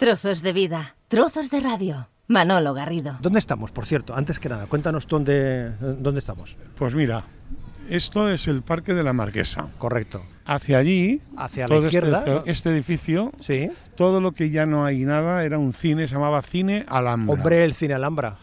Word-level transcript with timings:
Trozos 0.00 0.42
de 0.42 0.52
vida, 0.52 0.94
trozos 1.08 1.48
de 1.50 1.58
radio. 1.58 2.08
Manolo 2.28 2.74
Garrido. 2.74 3.16
¿Dónde 3.22 3.38
estamos, 3.38 3.70
por 3.70 3.86
cierto? 3.86 4.14
Antes 4.14 4.38
que 4.38 4.50
nada, 4.50 4.66
cuéntanos 4.66 5.06
dónde, 5.06 5.70
dónde 5.80 6.18
estamos. 6.18 6.58
Pues 6.76 6.94
mira, 6.94 7.24
esto 7.88 8.28
es 8.28 8.46
el 8.46 8.60
Parque 8.60 8.92
de 8.92 9.02
la 9.02 9.14
Marquesa. 9.14 9.70
Correcto. 9.78 10.22
Hacia 10.44 10.76
allí, 10.76 11.22
Hacia 11.38 11.62
la 11.66 11.68
todo 11.76 11.86
este- 11.86 11.96
izquierda. 11.96 12.42
este, 12.44 12.68
edificio, 12.72 13.32
Sí. 13.40 13.70
todo 13.94 14.20
lo 14.20 14.32
que 14.32 14.50
ya 14.50 14.66
no 14.66 14.84
hay 14.84 15.02
nada 15.06 15.44
era 15.44 15.56
un 15.56 15.72
cine, 15.72 16.06
se 16.08 16.14
llamaba 16.16 16.42
Cine 16.42 16.84
Alhambra. 16.88 17.32
Hombre, 17.34 17.64
el 17.64 17.72
cine 17.72 17.94
Alhambra. 17.94 18.36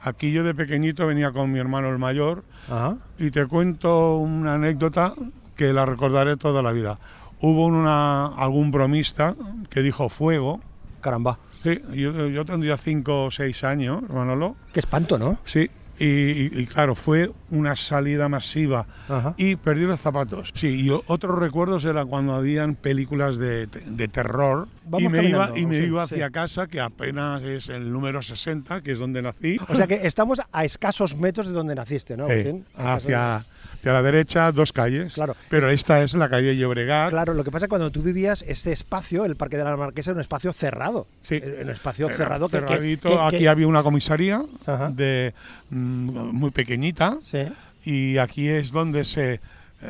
Aquí 0.00 0.30
yo 0.30 0.44
de 0.44 0.54
pequeñito 0.54 1.08
venía 1.08 1.32
con 1.32 1.50
mi 1.50 1.58
hermano 1.58 1.88
el 1.88 1.98
mayor 1.98 2.44
Ajá. 2.68 2.98
y 3.18 3.32
te 3.32 3.46
cuento 3.46 4.18
una 4.18 4.54
anécdota 4.54 5.14
que 5.56 5.72
la 5.72 5.86
recordaré 5.86 6.36
toda 6.36 6.62
la 6.62 6.70
vida. 6.70 7.00
Hubo 7.40 7.66
una, 7.66 8.26
algún 8.26 8.70
bromista 8.70 9.34
que 9.70 9.82
dijo 9.82 10.08
fuego. 10.08 10.60
Caramba. 11.00 11.38
Sí, 11.62 11.80
yo, 11.92 12.28
yo 12.28 12.44
tendría 12.44 12.76
cinco 12.76 13.24
o 13.24 13.30
seis 13.30 13.64
años, 13.64 14.02
Manolo. 14.08 14.56
Qué 14.72 14.80
espanto, 14.80 15.18
¿no? 15.18 15.38
Sí, 15.44 15.70
y, 16.02 16.64
claro, 16.64 16.94
fue 16.94 17.30
una 17.50 17.76
salida 17.76 18.30
masiva 18.30 18.86
Ajá. 19.06 19.34
y 19.36 19.56
perdí 19.56 19.82
los 19.82 20.00
zapatos. 20.00 20.50
Sí, 20.54 20.86
y 20.86 20.90
otros 20.90 21.38
recuerdos 21.38 21.84
era 21.84 22.06
cuando 22.06 22.34
habían 22.34 22.74
películas 22.74 23.36
de, 23.36 23.66
de 23.66 24.08
terror 24.08 24.66
Vamos 24.84 25.02
y 25.02 25.08
me 25.10 25.24
iba, 25.24 25.52
y 25.54 25.66
me 25.66 25.78
sí, 25.78 25.86
iba 25.86 26.08
sí. 26.08 26.14
hacia 26.14 26.30
casa, 26.30 26.66
que 26.68 26.80
apenas 26.80 27.42
es 27.42 27.68
el 27.68 27.92
número 27.92 28.22
60, 28.22 28.80
que 28.80 28.92
es 28.92 28.98
donde 28.98 29.20
nací. 29.20 29.58
O 29.68 29.76
sea 29.76 29.86
que 29.86 29.94
estamos 30.06 30.40
a 30.50 30.64
escasos 30.64 31.16
metros 31.16 31.48
de 31.48 31.52
donde 31.52 31.74
naciste, 31.74 32.16
¿no, 32.16 32.28
Sí, 32.28 32.64
hacia, 32.78 33.44
hacia 33.80 33.92
la 33.92 34.02
derecha, 34.02 34.52
dos 34.52 34.72
calles. 34.72 35.14
Claro. 35.14 35.34
Pero 35.48 35.70
esta 35.70 36.02
es 36.02 36.14
la 36.14 36.28
calle 36.28 36.56
Llobregat. 36.56 37.10
Claro, 37.10 37.34
lo 37.34 37.42
que 37.44 37.50
pasa 37.50 37.64
es 37.64 37.68
que 37.68 37.70
cuando 37.70 37.90
tú 37.90 38.02
vivías, 38.02 38.44
este 38.46 38.72
espacio, 38.72 39.24
el 39.24 39.36
Parque 39.36 39.56
de 39.56 39.64
la 39.64 39.76
Marquesa, 39.76 40.10
era 40.10 40.16
un 40.16 40.20
espacio 40.20 40.52
cerrado. 40.52 41.06
Sí. 41.22 41.36
Era 41.42 41.62
Un 41.64 41.70
espacio 41.70 42.06
Era 42.06 42.16
cerrado 42.16 42.48
cerradito. 42.48 43.08
que- 43.08 43.14
que- 43.16 43.36
Aquí 43.36 43.46
había 43.46 43.66
una 43.66 43.82
comisaría 43.82 44.42
Ajá. 44.66 44.90
de 44.90 45.34
mm, 45.70 46.30
muy 46.32 46.50
pequeñita. 46.50 47.18
Sí. 47.28 47.38
y 47.82 48.18
aquí 48.18 48.46
es 48.48 48.72
donde 48.72 49.04
se 49.04 49.34
eh, 49.34 49.40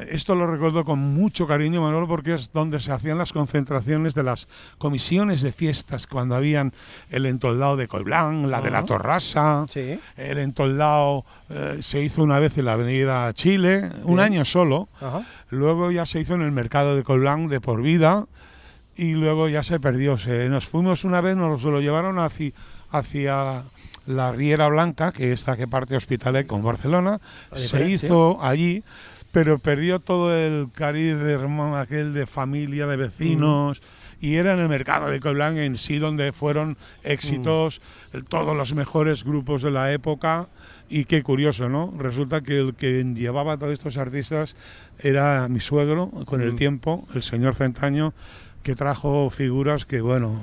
esto 0.09 0.35
lo 0.37 0.47
recuerdo 0.47 0.85
con 0.85 0.99
mucho 1.01 1.47
cariño 1.47 1.83
Manolo 1.83 2.07
porque 2.07 2.35
es 2.35 2.53
donde 2.53 2.79
se 2.81 2.93
hacían 2.93 3.19
las 3.19 3.33
concentraciones 3.33 4.15
de 4.15 4.23
las 4.23 4.47
comisiones 4.79 5.43
de 5.43 5.53
fiestas 5.53 6.07
cuando 6.07 6.35
habían 6.37 6.73
el 7.11 7.27
entoldado 7.27 7.77
de 7.77 7.89
Coiblán, 7.89 8.51
la 8.51 8.61
de 8.61 8.71
la 8.71 8.79
Ajá. 8.79 8.87
Torrasa, 8.87 9.67
Sí. 9.73 9.99
el 10.17 10.39
entoldado 10.39 11.25
eh, 11.49 11.79
se 11.81 12.01
hizo 12.03 12.23
una 12.23 12.39
vez 12.39 12.57
en 12.59 12.67
la 12.67 12.75
Avenida 12.75 13.33
Chile, 13.35 13.91
un 14.05 14.21
año 14.21 14.45
solo, 14.45 14.89
luego 15.49 15.91
ya 15.91 16.07
se 16.07 16.21
hizo 16.21 16.35
en 16.35 16.43
el 16.43 16.53
mercado 16.53 16.95
de 16.95 17.03
Coiblán 17.03 17.49
de 17.49 17.61
por 17.61 17.83
vida 17.83 18.27
y 18.97 19.13
luego 19.15 19.49
ya 19.49 19.63
se 19.63 19.81
perdió. 19.81 20.19
Se, 20.19 20.49
nos 20.49 20.67
fuimos 20.69 21.05
una 21.05 21.21
vez, 21.21 21.37
nos 21.37 21.63
lo 21.63 21.81
llevaron 21.81 22.19
hacia, 22.19 22.53
hacia 22.91 23.65
la 24.07 24.33
Riera 24.33 24.69
Blanca, 24.69 25.13
que 25.13 25.33
es 25.33 25.47
la 25.47 25.57
que 25.57 25.67
parte 25.69 25.97
Hospitalet 25.97 26.47
con 26.47 26.63
Barcelona. 26.63 27.21
Se 27.55 27.89
hizo 27.89 28.43
allí, 28.43 28.83
pero 29.33 29.59
perdió 29.59 30.01
todo 30.01 30.35
el 30.37 30.69
cariz 30.73 31.17
de 31.17 31.33
hermano 31.33 31.77
aquel 31.77 32.13
de 32.13 32.27
familia, 32.27 32.87
de 32.87 32.97
vecinos. 32.97 33.81
Y 34.23 34.35
era 34.35 34.53
en 34.53 34.59
el 34.59 34.69
mercado 34.69 35.09
de 35.09 35.19
Coiblán 35.19 35.57
en 35.57 35.79
sí 35.79 35.99
donde 35.99 36.33
fueron 36.33 36.77
éxitos 37.05 37.81
el- 38.13 38.25
todos 38.25 38.55
los 38.55 38.75
mejores 38.75 39.25
grupos 39.25 39.63
de 39.63 39.71
la 39.71 39.93
época. 39.93 40.49
Y 40.91 41.05
qué 41.05 41.23
curioso, 41.23 41.69
¿no? 41.71 41.95
Resulta 41.97 42.43
que 42.43 42.59
el 42.59 42.75
que 42.75 43.03
llevaba 43.15 43.55
a 43.55 43.59
todos 43.59 43.73
estos 43.73 43.97
artistas 43.97 44.57
era 44.99 45.49
mi 45.49 45.61
suegro, 45.61 46.11
con 46.27 46.43
el 46.43 46.53
Mm. 46.53 46.57
tiempo, 46.57 47.09
el 47.15 47.23
señor 47.23 47.55
Centaño, 47.55 48.13
que 48.63 48.75
trajo 48.75 49.31
figuras 49.31 49.87
que, 49.87 50.01
bueno, 50.01 50.35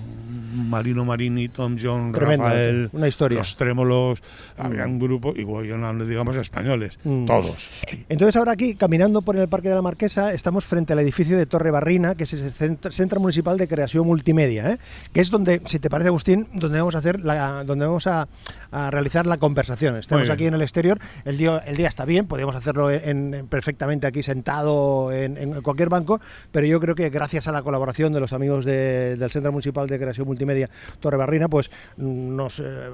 Marino 0.56 1.06
Marini, 1.06 1.50
Tom 1.50 1.78
John, 1.80 2.12
Tremendo, 2.12 2.46
Rafael, 2.46 2.90
una 2.94 3.08
historia. 3.08 3.38
los 3.38 3.56
Trémolos, 3.56 4.24
había 4.58 4.86
un 4.88 4.98
grupo, 4.98 5.34
y 5.36 5.44
bueno, 5.44 5.94
no 5.94 6.06
digamos 6.06 6.36
españoles, 6.36 6.98
Mm. 7.04 7.26
todos. 7.26 7.70
Entonces 8.10 8.36
ahora 8.36 8.54
aquí, 8.54 8.74
caminando 8.76 9.22
por 9.22 9.36
el 9.38 9.48
Parque 9.48 9.70
de 9.70 9.76
la 9.76 9.84
Marquesa, 9.84 10.34
estamos 10.34 10.66
frente 10.66 10.94
al 10.94 11.00
edificio 11.00 11.38
de 11.38 11.46
Torre 11.46 11.70
Barrina, 11.70 12.16
que 12.16 12.24
es 12.24 12.34
el 12.34 12.52
Centro, 12.52 12.92
Centro 12.92 13.20
Municipal 13.20 13.56
de 13.58 13.68
Creación 13.68 14.08
Multimedia, 14.08 14.72
¿eh? 14.72 14.78
que 15.14 15.22
es 15.22 15.30
donde, 15.30 15.62
si 15.66 15.78
te 15.78 15.90
parece 15.90 16.08
Agustín, 16.08 16.48
donde 16.54 16.80
vamos 16.80 16.96
a 16.96 16.98
hacer 16.98 17.20
la, 17.22 17.64
donde 17.66 17.86
vamos 17.86 18.08
a, 18.08 18.28
a 18.72 18.90
realizar 18.90 19.28
la 19.28 19.38
conversación. 19.38 19.96
Estamos 19.98 20.30
aquí 20.32 20.48
en 20.48 20.56
el 20.56 20.62
exterior, 20.64 20.98
el 21.26 21.38
día, 21.38 21.60
el 21.68 21.78
día 21.78 21.88
está 21.88 22.04
bien, 22.06 22.26
podríamos 22.26 22.56
hacerlo 22.56 22.90
en, 22.90 23.34
en- 23.36 23.48
perfectamente 23.48 24.08
aquí 24.08 24.24
sentado 24.24 25.12
en, 25.12 25.38
en 25.38 25.62
cualquier 25.62 25.90
banco, 25.90 26.20
pero 26.52 26.66
yo 26.66 26.80
creo 26.80 26.96
que 26.96 27.10
gracias 27.10 27.48
a 27.48 27.52
la 27.52 27.62
colaboración 27.62 28.07
de 28.14 28.20
los 28.20 28.34
amigos 28.34 28.66
de- 28.66 29.16
del 29.16 29.30
Centro 29.32 29.52
Municipal 29.52 29.88
de 29.88 29.98
Creación 30.00 30.28
Multimedia 30.28 30.70
Torre 31.00 31.18
Barrina, 31.18 31.48
pues 31.48 31.70
mm, 31.98 32.36
nos 32.36 32.60
eh, 32.60 32.90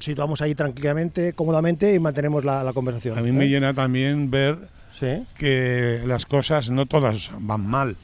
situamos 0.00 0.40
ahí 0.42 0.54
tranquilamente, 0.54 1.32
cómodamente 1.32 1.94
y 1.94 1.98
mantenemos 1.98 2.44
la, 2.44 2.62
la 2.62 2.72
conversación. 2.72 3.18
A 3.18 3.22
mí 3.22 3.32
me 3.32 3.44
¿eh? 3.44 3.48
llena 3.48 3.74
también 3.74 4.30
ver 4.30 4.58
Sí. 4.98 5.24
que 5.36 6.02
las 6.06 6.26
cosas 6.26 6.70
no 6.70 6.86
todas 6.86 7.30
van 7.38 7.64
mal. 7.66 7.96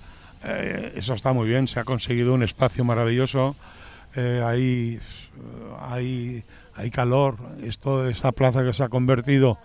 Eh, 0.44 0.92
eso 0.96 1.14
está 1.14 1.32
muy 1.32 1.48
bien, 1.48 1.66
se 1.66 1.80
ha 1.80 1.84
conseguido 1.84 2.34
un 2.34 2.42
espacio 2.42 2.84
maravilloso, 2.84 3.56
hay, 4.16 5.00
hay, 5.80 6.44
hay 6.74 6.90
calor, 6.90 7.36
esto, 7.62 8.06
esta 8.08 8.30
plaza 8.32 8.62
que 8.62 8.72
se 8.72 8.84
ha 8.84 8.88
convertido 8.88 9.58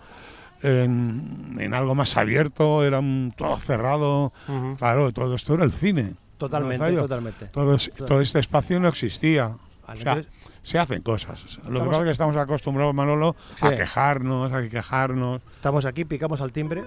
en, 0.62 1.56
en 1.58 1.74
algo 1.74 1.94
más 1.94 2.16
abierto, 2.16 2.84
era 2.84 2.98
un- 2.98 3.32
todo 3.36 3.56
cerrado, 3.56 4.32
claro, 4.78 5.12
todo 5.12 5.34
esto 5.36 5.54
era 5.54 5.64
el 5.64 5.72
cine. 5.72 6.14
Totalmente, 6.40 6.92
totalmente. 6.96 7.46
Todo, 7.46 7.74
es- 7.74 7.90
todo 7.96 8.20
este 8.20 8.40
espacio 8.40 8.80
no 8.80 8.88
existía. 8.88 9.56
O 9.86 9.96
sea, 9.96 10.22
se 10.62 10.78
hacen 10.78 11.02
cosas. 11.02 11.58
Lo 11.68 11.80
que 11.80 11.86
pasa 11.86 11.98
es 12.00 12.04
que 12.06 12.10
estamos 12.12 12.36
acostumbrados, 12.36 12.94
Manolo, 12.94 13.36
Sí. 13.56 13.66
a 13.66 13.76
quejarnos, 13.76 14.52
a 14.52 14.68
quejarnos. 14.68 15.42
Estamos 15.54 15.84
aquí, 15.84 16.04
picamos 16.04 16.40
al 16.40 16.52
timbre. 16.52 16.82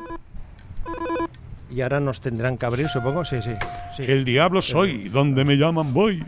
Y 1.70 1.82
ahora 1.82 2.00
nos 2.00 2.22
tendrán 2.22 2.58
que 2.58 2.66
abrir, 2.66 2.88
supongo. 2.90 3.26
Sí, 3.26 3.42
sí. 3.42 3.52
sí. 3.98 4.04
El 4.08 4.26
diablo 4.26 4.62
soy, 4.62 5.10
donde 5.10 5.44
me 5.44 5.56
llaman 5.58 5.94
voy. 5.94 6.24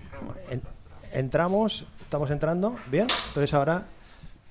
En- 0.49 0.61
entramos, 1.13 1.85
estamos 2.01 2.29
entrando. 2.31 2.75
Bien. 2.91 3.07
Entonces 3.27 3.53
ahora 3.53 3.83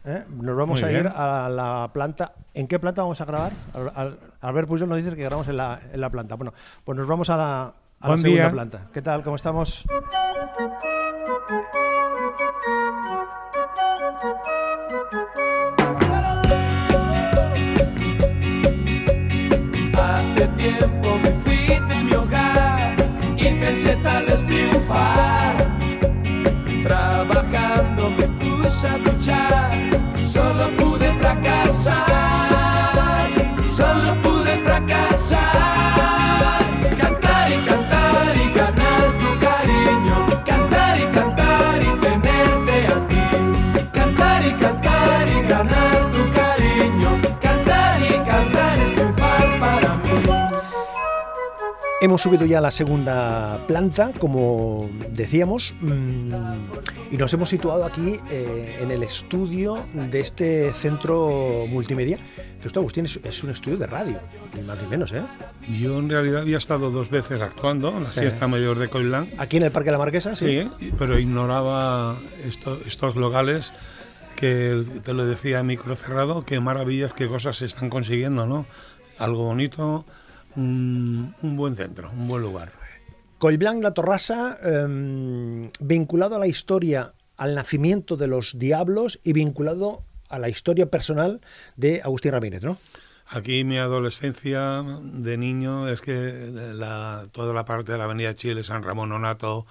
¿eh? 0.05 0.23
nos 0.41 0.57
vamos 0.57 0.81
Muy 0.81 0.89
a 0.91 0.99
ir 0.99 1.07
a 1.09 1.49
la 1.49 1.91
planta. 1.93 2.33
¿En 2.55 2.69
qué 2.69 2.79
planta 2.79 3.03
vamos 3.03 3.21
a 3.21 3.25
grabar? 3.25 3.53
Al- 3.75 3.93
al- 3.95 4.19
Albert 4.41 4.69
Pujol 4.69 4.89
nos 4.89 4.99
dice 4.99 5.15
que 5.17 5.23
grabamos 5.23 5.49
en 5.49 5.57
la, 5.57 5.81
en 5.93 6.01
la 6.01 6.11
planta. 6.11 6.37
Bueno, 6.37 6.53
pues 6.85 6.97
nos 6.97 7.07
vamos 7.09 7.29
a 7.31 7.37
la, 7.37 7.73
a 8.05 8.09
la 8.09 8.15
Buen 8.17 8.21
segunda 8.21 8.43
día. 8.43 8.51
planta. 8.53 8.87
¿Qué 8.93 9.01
tal? 9.03 9.23
¿Cómo 9.23 9.37
estamos? 9.37 9.85
Hace 19.97 20.47
tiempo 20.57 21.19
me 21.23 21.31
fui 21.45 21.67
de 21.89 22.05
mi 22.05 22.13
hogar 22.15 22.97
y 23.37 23.45
pensé 23.61 23.97
tal 24.03 24.27
vez 24.27 24.45
triunfar. 24.47 25.57
Trabajando 26.83 28.11
me 28.11 28.27
puse 28.41 28.87
a 28.89 28.99
luchar, 28.99 29.71
solo 30.25 30.77
pude 30.77 31.13
fracasar, 31.15 32.05
solo 33.69 34.21
pude 34.23 34.34
Hemos 52.05 52.21
subido 52.21 52.45
ya 52.45 52.59
a 52.59 52.61
la 52.61 52.71
segunda 52.71 53.65
planta, 53.67 54.13
como 54.19 54.91
decíamos, 55.13 55.75
mm, 55.81 56.35
y 57.11 57.17
nos 57.17 57.33
hemos 57.33 57.49
situado 57.49 57.83
aquí 57.87 58.17
eh, 58.31 58.81
en 58.83 58.91
el 58.91 59.03
estudio 59.03 59.79
de 59.95 60.21
este 60.21 60.71
centro 60.75 61.65
multimedia. 61.67 62.19
Que 62.61 62.67
esto, 62.69 62.81
Agustín, 62.81 63.07
es, 63.07 63.19
es 63.25 63.43
un 63.43 63.49
estudio 63.49 63.79
de 63.79 63.87
radio, 63.87 64.21
ni 64.55 64.61
más 64.65 64.83
ni 64.83 64.87
menos, 64.89 65.13
¿eh? 65.13 65.23
Yo 65.81 65.99
en 65.99 66.11
realidad 66.11 66.43
había 66.43 66.59
estado 66.59 66.91
dos 66.91 67.09
veces 67.09 67.41
actuando 67.41 67.89
en 67.97 68.05
la 68.05 68.13
Sí. 68.13 68.21
fiesta 68.21 68.47
mayor 68.49 68.79
de 68.79 68.91
Coilán, 68.91 69.31
Aquí 69.39 69.57
en 69.57 69.63
el 69.63 69.71
Parque 69.71 69.87
de 69.87 69.93
la 69.93 69.99
Marquesa, 69.99 70.37
sí. 70.37 70.69
sí, 70.79 70.93
pero 70.99 71.19
ignoraba 71.19 72.19
esto- 72.45 72.79
estos 72.85 73.17
locales 73.17 73.73
que 74.37 74.85
te 75.03 75.15
lo 75.15 75.25
decía 75.25 75.61
en 75.61 75.67
micro 75.69 75.97
cerrado, 75.97 76.45
qué 76.45 76.61
maravillas, 76.61 77.15
qué 77.15 77.29
cosas 77.29 77.57
se 77.57 77.65
están 77.65 77.89
consiguiendo, 77.89 78.47
¿no? 78.47 78.67
Algo 79.19 79.45
bonito, 79.45 80.05
un, 80.57 81.35
un 81.43 81.57
buen 81.57 81.77
centro, 81.77 82.11
un 82.11 82.29
buen 82.29 82.43
lugar. 82.43 82.73
Collblanc 83.39 83.83
La 83.83 83.93
Torrasa, 83.93 84.59
em, 84.63 85.71
vinculado 85.81 86.37
a 86.37 86.39
la 86.39 86.47
historia, 86.47 87.13
al 87.37 87.55
nacimiento 87.55 88.17
de 88.17 88.29
los 88.29 88.59
diablos 88.59 89.21
y 89.25 89.33
vinculado 89.33 90.03
a 90.29 90.39
la 90.39 90.49
historia 90.49 90.87
personal 90.87 91.41
de 91.77 92.01
Agustín 92.03 92.33
Ramírez, 92.33 92.63
¿no? 92.63 92.79
Aquí 93.27 93.65
mi 93.65 93.79
adolescencia 93.79 94.83
de 95.03 95.37
niño 95.37 95.89
es 95.89 96.01
que 96.01 96.51
la, 96.75 97.27
toda 97.33 97.55
la 97.55 97.65
parte 97.65 97.93
de 97.93 97.99
la 97.99 98.05
Avenida 98.05 98.35
Chile, 98.35 98.63
San 98.65 98.83
Ramón 98.83 99.09
Nonato... 99.09 99.67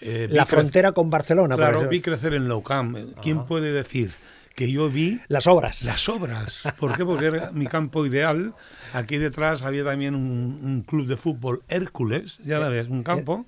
eh, 0.00 0.26
La 0.30 0.44
frontera 0.44 0.92
con 0.92 1.08
Barcelona. 1.08 1.56
Claro, 1.56 1.88
vi 1.88 2.00
crecer 2.00 2.34
en 2.34 2.48
Loucam. 2.48 3.12
¿Quién 3.22 3.46
puede 3.46 3.72
decir 3.72 4.10
que 4.56 4.72
yo 4.72 4.90
vi 4.90 5.20
Las 5.28 5.46
obras. 5.46 5.82
las 5.84 6.08
obras? 6.08 6.62
¿Por 6.80 6.96
qué? 6.96 7.04
Porque 7.04 7.26
era 7.26 7.52
mi 7.52 7.66
campo 7.66 8.04
ideal. 8.06 8.54
Aquí 8.94 9.18
detrás 9.18 9.62
había 9.62 9.84
también 9.84 10.14
un, 10.16 10.58
un 10.64 10.82
club 10.82 11.06
de 11.06 11.16
fútbol 11.16 11.62
Hércules, 11.68 12.38
ya 12.42 12.58
la 12.58 12.68
ves, 12.68 12.88
un 12.88 13.02
campo 13.04 13.44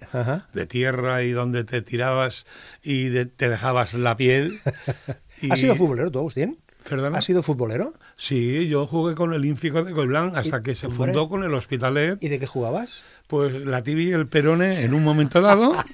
de 0.53 0.67
tierra 0.67 1.23
y 1.23 1.33
donde 1.33 1.65
te 1.65 1.83
tirabas 1.83 2.45
y 2.83 3.09
de- 3.09 3.27
te 3.27 3.49
dejabas 3.49 3.95
la 3.95 4.17
piel. 4.17 4.61
Y- 5.41 5.51
¿Has 5.51 5.59
sido 5.59 5.75
futbolero 5.75 6.11
tú, 6.11 6.19
Agustín? 6.21 6.59
¿Perdona? 6.89 7.19
¿Has 7.19 7.25
sido 7.25 7.43
futbolero? 7.43 7.95
Sí, 8.21 8.67
yo 8.67 8.85
jugué 8.89 9.15
con 9.15 9.33
el 9.33 9.45
Ínfico 9.45 9.85
de 9.85 9.93
Coiblán 9.93 10.35
hasta 10.35 10.61
que 10.61 10.75
se 10.75 10.89
fundó 10.89 11.29
con 11.29 11.45
el 11.45 11.55
Hospitalet. 11.55 12.21
¿Y 12.21 12.29
de 12.29 12.41
qué 12.41 12.49
jugabas? 12.49 13.05
Pues 13.29 13.53
la 13.65 13.85
tibia 13.85 14.09
y 14.09 14.13
el 14.13 14.27
perone 14.27 14.83
en 14.83 14.93
un 14.93 15.05
momento 15.05 15.41
dado. 15.41 15.73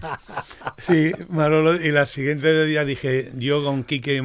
Sí, 0.78 1.12
Manolo, 1.28 1.76
y 1.80 1.92
la 1.92 2.04
siguiente 2.06 2.64
día 2.64 2.84
dije, 2.84 3.30
yo 3.36 3.62
con 3.62 3.84
Quique, 3.84 4.22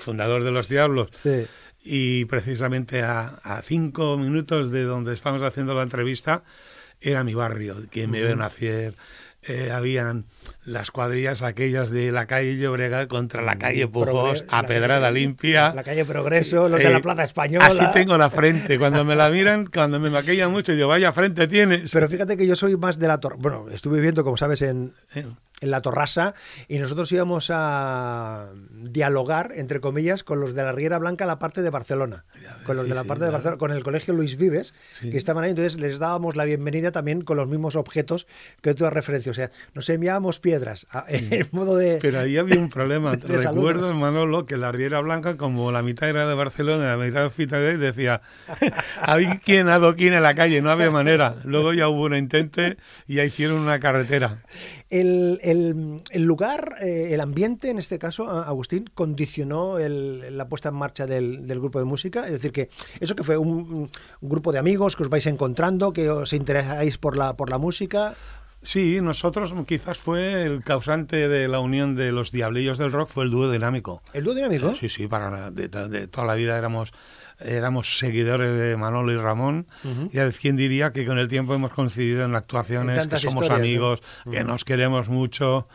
fundador 0.00 0.42
de 0.42 0.50
Los 0.50 0.68
Diablos, 0.68 1.08
Sí. 1.12 1.46
y 1.84 2.24
precisamente 2.24 3.02
a, 3.02 3.28
a 3.42 3.62
cinco 3.62 4.16
minutos 4.18 4.70
de 4.72 4.82
donde 4.84 5.14
estamos 5.14 5.42
haciendo 5.42 5.74
la 5.74 5.82
entrevista, 5.82 6.42
era 7.00 7.22
mi 7.24 7.34
barrio, 7.34 7.76
quien 7.90 8.10
me 8.10 8.22
vio 8.22 8.34
nacer. 8.36 8.94
Eh, 9.48 9.70
habían 9.72 10.26
las 10.64 10.90
cuadrillas 10.90 11.40
aquellas 11.42 11.88
de 11.90 12.12
la 12.12 12.26
calle 12.26 12.58
Llobregat 12.58 13.08
contra 13.08 13.40
la 13.42 13.56
calle 13.56 13.88
Pujos, 13.88 14.44
Progre- 14.44 14.46
a 14.50 14.62
pedrada 14.64 15.10
limpia. 15.10 15.72
La 15.74 15.82
calle 15.82 16.04
Progreso, 16.04 16.68
los 16.68 16.78
de 16.78 16.86
Eh, 16.86 16.90
la 16.90 17.00
Plaza 17.00 17.22
Española. 17.22 17.66
Así 17.66 17.82
tengo 17.92 18.18
la 18.18 18.28
frente. 18.28 18.78
Cuando 18.78 19.04
me 19.04 19.16
la 19.16 19.30
miran, 19.30 19.66
cuando 19.66 19.98
me 19.98 20.10
maquillan 20.10 20.50
mucho, 20.50 20.72
digo, 20.72 20.88
vaya 20.88 21.12
frente 21.12 21.48
tienes. 21.48 21.90
Pero 21.92 22.08
fíjate 22.08 22.36
que 22.36 22.46
yo 22.46 22.54
soy 22.56 22.76
más 22.76 22.98
de 22.98 23.08
la 23.08 23.18
Torre. 23.18 23.36
Bueno, 23.38 23.66
estuve 23.72 23.96
viviendo, 23.96 24.22
como 24.22 24.36
sabes, 24.36 24.60
en, 24.62 24.92
Eh, 25.14 25.24
en 25.60 25.70
la 25.70 25.80
Torrasa 25.82 26.34
y 26.68 26.78
nosotros 26.78 27.10
íbamos 27.12 27.50
a 27.52 28.50
dialogar, 28.70 29.52
entre 29.56 29.80
comillas, 29.80 30.22
con 30.24 30.40
los 30.40 30.54
de 30.54 30.62
la 30.62 30.72
Riera 30.72 30.98
Blanca, 30.98 31.26
la 31.26 31.38
parte 31.38 31.62
de 31.62 31.70
Barcelona. 31.70 32.24
Con 32.64 32.76
los 32.76 32.84
sí, 32.84 32.90
de 32.90 32.94
la 32.94 33.02
sí, 33.02 33.08
parte 33.08 33.24
de. 33.24 33.30
Barcelona, 33.30 33.58
con 33.58 33.72
el 33.72 33.82
colegio 33.82 34.14
Luis 34.14 34.36
Vives, 34.36 34.74
Sí. 34.92 35.10
que 35.10 35.18
estaban 35.18 35.44
ahí. 35.44 35.50
Entonces 35.50 35.80
les 35.80 35.98
dábamos 35.98 36.36
la 36.36 36.44
bienvenida 36.44 36.92
también 36.92 37.22
con 37.22 37.36
los 37.36 37.48
mismos 37.48 37.76
objetos 37.76 38.26
que 38.60 38.74
tú 38.74 38.86
has 38.86 38.92
referencia. 38.92 39.30
O 39.30 39.34
sea, 39.34 39.50
nos 39.74 39.88
enviábamos 39.90 40.38
piedras 40.40 40.86
a- 40.90 41.04
en 41.08 41.48
modo 41.52 41.76
de. 41.76 41.98
Pero 42.00 42.20
ahí 42.20 42.36
había 42.38 42.58
un 42.60 42.70
problema. 42.78 43.12
Recuerdo, 43.12 43.92
Manolo, 43.94 44.46
que 44.46 44.56
la 44.56 44.70
Riera 44.72 45.00
Blanca, 45.00 45.36
como 45.36 45.72
la 45.72 45.82
mitad 45.82 46.08
era 46.08 46.26
de 46.28 46.34
Barcelona 46.34 46.96
la 46.96 47.04
mitad 47.04 47.20
de 47.20 47.26
Hospitalet, 47.26 47.78
decía, 47.78 48.20
había 49.02 49.38
quien 49.40 49.68
adoquín 49.68 50.12
en 50.12 50.22
la 50.22 50.34
calle, 50.34 50.62
no 50.62 50.70
había 50.70 50.90
manera. 50.90 51.36
Luego 51.44 51.72
ya 51.72 51.88
hubo 51.88 52.02
un 52.02 52.14
intente 52.16 52.76
y 53.06 53.16
ya 53.16 53.24
hicieron 53.24 53.58
una 53.58 53.80
carretera. 53.80 54.38
El, 54.90 55.38
el- 55.50 56.02
el 56.10 56.22
lugar, 56.24 56.76
eh, 56.80 57.08
el 57.12 57.20
ambiente, 57.20 57.70
en 57.70 57.78
este 57.78 57.98
caso, 57.98 58.28
Agustín, 58.30 58.90
condicionó 58.94 59.78
el- 59.78 60.36
la 60.36 60.48
puesta 60.48 60.68
en 60.68 60.74
marcha 60.76 61.06
del, 61.06 61.46
del 61.46 61.60
grupo 61.60 61.78
de 61.78 61.84
música. 61.84 62.24
Es 62.26 62.32
decir, 62.32 62.52
que 62.52 62.68
eso 63.00 63.14
que 63.16 63.24
fue 63.24 63.36
un, 63.36 63.90
un 64.20 64.28
grupo 64.28 64.52
de 64.52 64.58
amigos 64.58 64.96
que 64.96 65.02
os 65.02 65.08
vais 65.08 65.26
encontrando, 65.26 65.92
que 65.92 66.10
os 66.10 66.32
interesáis 66.32 66.98
por 66.98 67.16
la, 67.16 67.36
por 67.36 67.50
la 67.50 67.58
música. 67.58 68.14
Sí, 68.60 69.00
nosotros 69.00 69.54
quizás 69.68 69.98
fue 69.98 70.42
el 70.44 70.64
causante 70.64 71.28
de 71.28 71.46
la 71.46 71.60
unión 71.60 71.94
de 71.94 72.10
los 72.10 72.32
Diablillos 72.32 72.76
del 72.76 72.90
Rock, 72.90 73.08
fue 73.08 73.22
el 73.24 73.30
dúo 73.30 73.50
dinámico. 73.50 74.02
¿El 74.12 74.24
dúo 74.24 74.34
dinámico? 74.34 74.74
Sí, 74.74 74.88
sí, 74.88 75.06
para 75.06 75.30
la- 75.30 75.50
de, 75.52 75.68
de 75.68 76.08
toda 76.08 76.26
la 76.26 76.34
vida 76.34 76.58
éramos 76.58 76.92
éramos 77.40 77.98
seguidores 77.98 78.58
de 78.58 78.76
Manolo 78.76 79.12
y 79.12 79.16
Ramón 79.16 79.66
y 80.12 80.18
a 80.18 80.30
quién 80.32 80.56
diría 80.56 80.92
que 80.92 81.06
con 81.06 81.18
el 81.18 81.28
tiempo 81.28 81.54
hemos 81.54 81.72
coincidido 81.72 82.24
en 82.24 82.34
actuaciones, 82.34 83.04
En 83.04 83.10
que 83.10 83.18
somos 83.18 83.42
historias, 83.44 83.50
¿no? 83.50 83.54
amigos, 83.56 84.02
que 84.30 84.44
nos 84.44 84.64
queremos 84.64 85.08
mucho. 85.08 85.68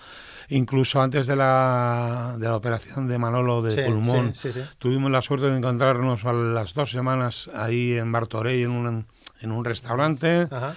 Incluso 0.49 1.01
antes 1.01 1.25
de 1.25 1.37
la, 1.37 2.35
de 2.37 2.45
la 2.47 2.57
operación 2.57 3.07
de 3.07 3.17
Manolo 3.17 3.61
de 3.61 3.75
Sí, 3.75 3.81
pulmón, 3.89 4.35
sí, 4.35 4.51
sí, 4.51 4.61
tuvimos 4.77 5.09
la 5.09 5.21
suerte 5.21 5.49
de 5.49 5.57
encontrarnos 5.57 6.25
a 6.25 6.33
las 6.33 6.73
dos 6.73 6.91
semanas 6.91 7.49
ahí 7.55 7.93
en 7.93 8.11
Bartorey 8.11 8.61
en 8.61 8.71
un, 8.71 9.07
en 9.39 9.51
un 9.51 9.65
restaurante. 9.65 10.47
Ajá. 10.51 10.75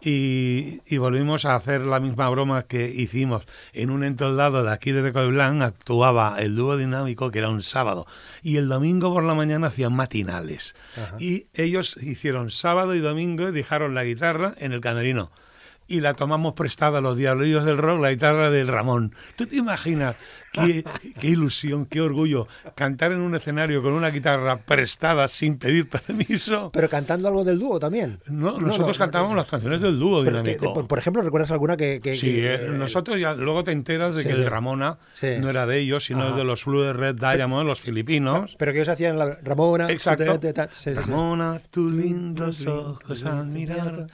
Y, 0.00 0.80
y 0.86 0.98
volvimos 0.98 1.44
a 1.44 1.56
hacer 1.56 1.82
la 1.82 1.98
misma 1.98 2.28
broma 2.28 2.62
que 2.62 2.88
hicimos. 2.88 3.44
En 3.72 3.90
un 3.90 4.04
entoldado 4.04 4.62
de 4.62 4.70
aquí 4.70 4.92
de 4.92 5.12
Coiblán 5.12 5.62
actuaba 5.62 6.36
el 6.38 6.54
dúo 6.54 6.76
dinámico, 6.76 7.30
que 7.30 7.40
era 7.40 7.48
un 7.48 7.62
sábado. 7.62 8.06
Y 8.42 8.58
el 8.58 8.68
domingo 8.68 9.12
por 9.12 9.24
la 9.24 9.34
mañana 9.34 9.68
hacían 9.68 9.92
matinales. 9.92 10.74
Y 11.18 11.48
ellos 11.54 11.96
hicieron 12.00 12.50
sábado 12.50 12.94
y 12.94 13.00
domingo 13.00 13.48
y 13.48 13.52
dejaron 13.52 13.94
la 13.94 14.04
guitarra 14.04 14.54
en 14.58 14.72
el 14.72 14.80
camerino. 14.80 15.32
Y 15.88 16.00
la 16.00 16.14
tomamos 16.14 16.52
prestada 16.52 16.98
a 16.98 17.00
los 17.00 17.16
diablillos 17.16 17.64
del 17.64 17.78
rock, 17.78 18.00
la 18.00 18.10
guitarra 18.10 18.50
del 18.50 18.68
Ramón. 18.68 19.14
¿Tú 19.36 19.46
te 19.46 19.56
imaginas 19.56 20.16
qué, 20.66 20.84
qué 21.20 21.26
ilusión, 21.28 21.86
qué 21.86 22.00
orgullo 22.00 22.46
cantar 22.74 23.12
en 23.12 23.20
un 23.20 23.34
escenario 23.34 23.82
con 23.82 23.92
una 23.92 24.10
guitarra 24.10 24.58
prestada 24.58 25.28
sin 25.28 25.58
pedir 25.58 25.88
permiso? 25.88 26.70
Pero 26.72 26.88
cantando 26.88 27.28
algo 27.28 27.44
del 27.44 27.58
dúo 27.58 27.78
también. 27.78 28.20
No, 28.26 28.58
nosotros 28.58 28.98
no, 28.98 29.04
cantábamos 29.04 29.36
las 29.36 29.46
canciones 29.48 29.80
del 29.80 29.98
dúo 29.98 30.22
dinámico. 30.22 30.74
por, 30.74 30.86
por 30.86 30.98
ejemplo, 30.98 31.22
¿recuerdas 31.22 31.50
alguna 31.50 31.76
que.? 31.76 32.00
que- 32.00 32.16
Sí, 32.16 32.34
que- 32.36 32.54
eh, 32.54 32.58
nosotros 32.72 33.18
ya 33.20 33.34
luego 33.34 33.64
te 33.64 33.72
enteras 33.72 34.14
de 34.16 34.22
Sí, 34.22 34.28
que 34.28 34.34
el 34.34 34.46
Ramona 34.46 34.98
Sí. 35.12 35.28
no 35.40 35.48
era 35.50 35.66
de 35.66 35.78
ellos, 35.78 36.04
sino 36.04 36.22
Ajá. 36.24 36.36
de 36.36 36.44
los 36.44 36.64
Blue 36.64 36.92
Red 36.92 37.16
Diamond, 37.16 37.66
los 37.66 37.80
filipinos. 37.80 38.56
Pero 38.58 38.72
que 38.72 38.78
ellos 38.78 38.88
hacían 38.88 39.18
la 39.18 39.38
Ramona. 39.42 39.90
Exacto. 39.90 40.38
ta, 40.38 40.68
sí. 40.70 40.92
Ramona, 40.94 41.60
tus 41.70 41.92
lindos 41.94 42.66
ojos 42.66 43.24
al 43.24 43.46
mirar. 43.46 44.06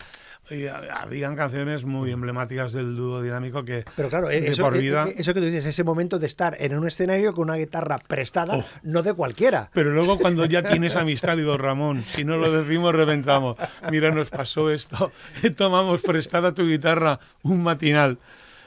Y 0.50 0.66
ha- 0.66 1.00
habían 1.00 1.36
canciones 1.36 1.84
muy 1.84 2.10
emblemáticas 2.10 2.72
del 2.72 2.96
dúo 2.96 3.22
dinámico 3.22 3.64
que 3.64 3.84
Pero 3.96 4.08
claro, 4.08 4.28
eso, 4.30 4.62
por 4.62 4.76
vida. 4.78 5.06
eso 5.16 5.32
que 5.32 5.40
tú 5.40 5.46
dices, 5.46 5.64
ese 5.64 5.84
momento 5.84 6.18
de 6.18 6.26
estar 6.26 6.56
en 6.60 6.76
un 6.76 6.86
escenario 6.86 7.32
con 7.32 7.44
una 7.44 7.56
guitarra 7.56 7.96
prestada, 7.98 8.56
Oh. 8.58 8.64
no 8.82 9.02
de 9.02 9.14
cualquiera. 9.14 9.70
Pero 9.72 9.90
luego 9.92 10.18
cuando 10.18 10.44
ya 10.44 10.62
tienes 10.62 10.96
amistad, 10.96 11.36
digo, 11.36 11.56
Ramón, 11.56 12.02
si 12.02 12.24
no 12.24 12.36
lo 12.36 12.50
decimos, 12.52 12.94
reventamos. 12.94 13.56
Mira, 13.90 14.10
nos 14.10 14.30
pasó 14.30 14.70
esto. 14.70 15.12
Tomamos 15.56 16.02
prestada 16.02 16.52
tu 16.52 16.66
guitarra 16.66 17.18
un 17.42 17.62
matinal. 17.62 18.18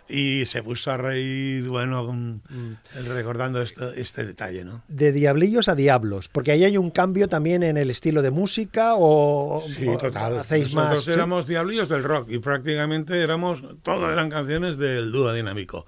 Y 0.09 0.45
se 0.45 0.63
puso 0.63 0.92
a 0.92 0.98
reír, 0.98 1.68
bueno, 1.68 2.06
con- 2.06 2.42
recordando 3.07 3.62
esto, 3.62 3.92
este 3.94 4.25
detalle, 4.25 4.63
¿no? 4.63 4.81
De 4.88 5.12
diablillos 5.12 5.68
a 5.68 5.75
diablos, 5.75 6.30
porque 6.30 6.51
ahí 6.54 6.63
hay 6.63 6.77
un 6.77 6.92
cambio 6.92 7.27
también 7.27 7.62
en 7.62 7.75
el 7.75 7.89
estilo 7.89 8.21
de 8.21 8.31
música 8.31 8.94
o, 8.95 9.62
Sí, 9.77 9.86
o 9.88 9.98
total. 9.98 10.39
hacéis 10.39 10.74
Nosotros 10.74 10.89
más. 10.92 11.04
¿sí? 11.04 11.12
éramos 11.12 11.48
diablillos 11.48 11.89
del 11.89 12.04
rock 12.04 12.30
y 12.31 12.39
prácticamente 12.39 13.21
éramos, 13.21 13.62
todo 13.83 14.09
eran 14.12 14.30
canciones 14.30 14.77
del 14.77 15.12
dúo 15.12 15.33
dinámico. 15.33 15.86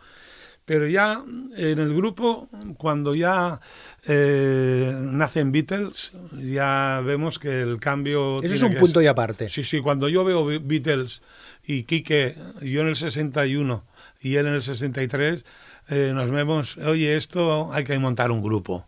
Pero 0.66 0.86
ya 0.86 1.24
en 1.57 1.80
el 1.80 1.95
grupo, 1.95 2.48
cuando 2.77 3.16
ya 3.16 3.60
eh, 4.06 4.94
nacen 5.02 5.52
Beatles, 5.52 6.11
ya 6.38 7.02
vemos 7.06 7.40
que 7.40 7.61
el 7.61 7.80
cambio... 7.80 8.44
Eso 8.44 8.54
es 8.54 8.61
un 8.61 8.76
punto 8.76 8.99
ser- 8.99 9.06
y 9.06 9.07
aparte. 9.07 9.49
Sí, 9.49 9.64
sí, 9.64 9.80
cuando 9.80 10.09
yo 10.09 10.23
veo 10.26 10.45
Be- 10.45 10.59
Beatles 10.59 11.21
y 11.66 11.83
Quique, 11.83 12.35
yo 12.61 12.81
en 12.81 12.90
el 12.90 12.95
61 12.95 13.83
y 14.21 14.35
él 14.35 14.47
en 14.47 14.56
el 14.56 14.64
63, 14.64 15.44
eh, 15.90 16.11
nos 16.14 16.30
vemos, 16.30 16.78
oye, 16.78 17.16
esto 17.16 17.71
hay 17.73 17.83
que 17.83 17.97
montar 17.99 18.31
un 18.31 18.42
grupo. 18.42 18.85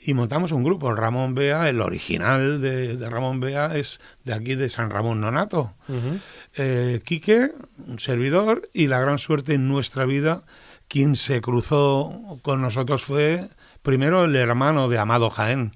Y 0.00 0.14
montamos 0.14 0.52
un 0.52 0.62
grupo, 0.62 0.92
Ramón 0.92 1.34
Bea, 1.34 1.68
el 1.68 1.80
original 1.80 2.60
de, 2.60 2.96
de 2.96 3.10
Ramón 3.10 3.40
Bea 3.40 3.76
es 3.76 4.00
de 4.24 4.34
aquí 4.34 4.54
de 4.54 4.68
San 4.68 4.90
Ramón 4.90 5.20
Nonato. 5.20 5.74
Eh, 6.56 7.00
Quique, 7.04 7.50
un 7.86 7.98
servidor, 7.98 8.68
y 8.72 8.86
la 8.86 9.00
gran 9.00 9.18
suerte 9.18 9.54
en 9.54 9.68
nuestra 9.68 10.04
vida, 10.04 10.42
quien 10.88 11.16
se 11.16 11.40
cruzó 11.40 12.38
con 12.42 12.60
nosotros 12.62 13.02
fue 13.02 13.48
primero 13.82 14.24
el 14.24 14.36
hermano 14.36 14.88
de 14.88 14.98
Amado 14.98 15.30
Jaén. 15.30 15.72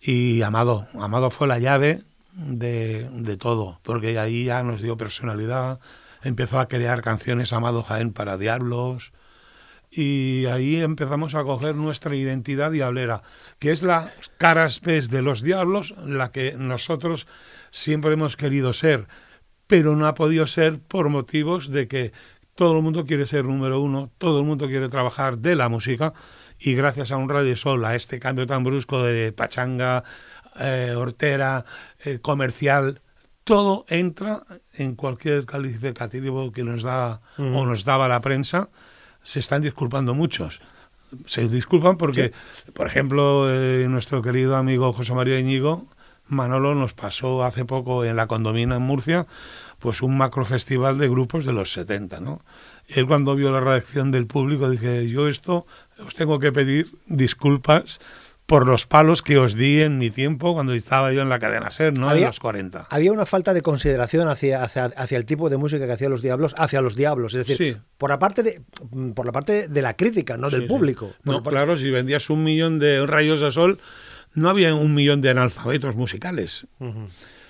Y 0.00 0.42
Amado, 0.42 0.86
Amado 1.00 1.30
fue 1.30 1.48
la 1.48 1.58
llave 1.58 2.02
de, 2.32 3.08
de 3.12 3.36
todo, 3.36 3.80
porque 3.82 4.18
ahí 4.18 4.44
ya 4.44 4.62
nos 4.62 4.82
dio 4.82 4.96
personalidad, 4.96 5.80
empezó 6.22 6.58
a 6.58 6.68
crear 6.68 7.02
canciones 7.02 7.52
Amado 7.52 7.82
Jaén 7.82 8.12
para 8.12 8.38
Diablos, 8.38 9.12
y 9.90 10.46
ahí 10.46 10.76
empezamos 10.76 11.34
a 11.34 11.44
coger 11.44 11.74
nuestra 11.74 12.14
identidad 12.14 12.70
diablera, 12.70 13.22
que 13.58 13.72
es 13.72 13.82
la 13.82 14.12
caraspes 14.36 15.10
de 15.10 15.22
los 15.22 15.42
diablos, 15.42 15.94
la 16.04 16.30
que 16.30 16.54
nosotros 16.58 17.26
siempre 17.70 18.12
hemos 18.12 18.36
querido 18.36 18.72
ser, 18.72 19.06
pero 19.66 19.96
no 19.96 20.06
ha 20.06 20.14
podido 20.14 20.46
ser 20.46 20.78
por 20.78 21.08
motivos 21.08 21.70
de 21.70 21.88
que 21.88 22.12
todo 22.54 22.76
el 22.76 22.82
mundo 22.82 23.06
quiere 23.06 23.26
ser 23.26 23.44
número 23.44 23.80
uno, 23.80 24.10
todo 24.18 24.40
el 24.40 24.44
mundo 24.44 24.66
quiere 24.66 24.88
trabajar 24.88 25.38
de 25.38 25.56
la 25.56 25.68
música, 25.68 26.12
y 26.58 26.74
gracias 26.74 27.12
a 27.12 27.16
un 27.16 27.28
Radio 27.28 27.56
Sol, 27.56 27.84
a 27.84 27.94
este 27.94 28.18
cambio 28.18 28.46
tan 28.46 28.64
brusco 28.64 29.04
de 29.04 29.32
pachanga, 29.32 30.04
eh, 30.60 30.92
hortera, 30.96 31.64
eh, 32.04 32.18
comercial, 32.18 33.00
todo 33.48 33.86
entra 33.88 34.44
en 34.74 34.94
cualquier 34.94 35.46
calificativo 35.46 36.52
que 36.52 36.64
nos 36.64 36.82
da 36.82 37.22
o 37.38 37.64
nos 37.64 37.88
daba 37.88 38.04
la 38.04 38.20
prensa, 38.20 38.68
se 39.22 39.40
están 39.40 39.62
disculpando 39.62 40.12
muchos. 40.12 40.60
Se 41.24 41.48
disculpan 41.48 41.96
porque, 41.96 42.32
por 42.74 42.86
ejemplo, 42.86 43.48
eh, 43.48 43.88
nuestro 43.88 44.20
querido 44.20 44.54
amigo 44.54 44.92
José 44.92 45.14
María 45.14 45.40
Íñigo 45.40 45.88
Manolo 46.26 46.74
nos 46.74 46.92
pasó 46.92 47.42
hace 47.42 47.64
poco 47.64 48.04
en 48.04 48.16
la 48.16 48.26
condomina 48.26 48.76
en 48.76 48.82
Murcia, 48.82 49.26
pues 49.78 50.02
un 50.02 50.18
macro 50.18 50.44
festival 50.44 50.98
de 50.98 51.08
grupos 51.08 51.46
de 51.46 51.54
los 51.54 51.72
70, 51.72 52.20
¿no? 52.20 52.42
Él 52.86 53.06
cuando 53.06 53.34
vio 53.34 53.50
la 53.50 53.60
reacción 53.60 54.10
del 54.10 54.26
público 54.26 54.68
dije, 54.68 55.08
yo 55.08 55.26
esto 55.26 55.66
os 56.04 56.14
tengo 56.14 56.38
que 56.38 56.52
pedir 56.52 56.90
disculpas 57.06 57.98
por 58.48 58.66
los 58.66 58.86
palos 58.86 59.20
que 59.20 59.36
os 59.36 59.54
di 59.54 59.82
en 59.82 59.98
mi 59.98 60.08
tiempo 60.08 60.54
cuando 60.54 60.72
estaba 60.72 61.12
yo 61.12 61.20
en 61.20 61.28
la 61.28 61.38
cadena 61.38 61.70
SER, 61.70 61.98
¿no? 61.98 62.06
En 62.06 62.12
Había- 62.12 62.26
los 62.28 62.40
40. 62.40 62.86
Había 62.88 63.12
una 63.12 63.26
falta 63.26 63.52
de 63.52 63.60
consideración 63.60 64.26
hacia, 64.26 64.62
hacia, 64.62 64.86
hacia 64.86 65.18
el 65.18 65.26
tipo 65.26 65.50
de 65.50 65.58
música 65.58 65.84
que 65.84 65.92
hacían 65.92 66.10
los 66.10 66.22
diablos, 66.22 66.54
hacia 66.56 66.80
los 66.80 66.96
diablos, 66.96 67.34
es 67.34 67.46
decir, 67.46 67.74
Sí. 67.74 67.80
por 67.98 68.08
la 68.08 68.18
parte 68.18 68.42
de 68.42 68.62
por 69.14 69.26
la 69.26 69.32
parte 69.32 69.68
de 69.68 69.82
la 69.82 69.94
crítica, 69.94 70.38
no 70.38 70.48
del 70.48 70.62
Sí, 70.62 70.66
público. 70.66 71.12
No, 71.24 71.42
Por- 71.42 71.52
claro, 71.52 71.76
si 71.76 71.90
vendías 71.90 72.30
un 72.30 72.42
millón 72.42 72.78
de 72.78 73.06
rayos 73.06 73.40
de 73.40 73.52
sol, 73.52 73.78
no 74.32 74.48
había 74.48 74.74
un 74.74 74.94
millón 74.94 75.20
de 75.20 75.28
analfabetos 75.28 75.94
musicales. 75.94 76.66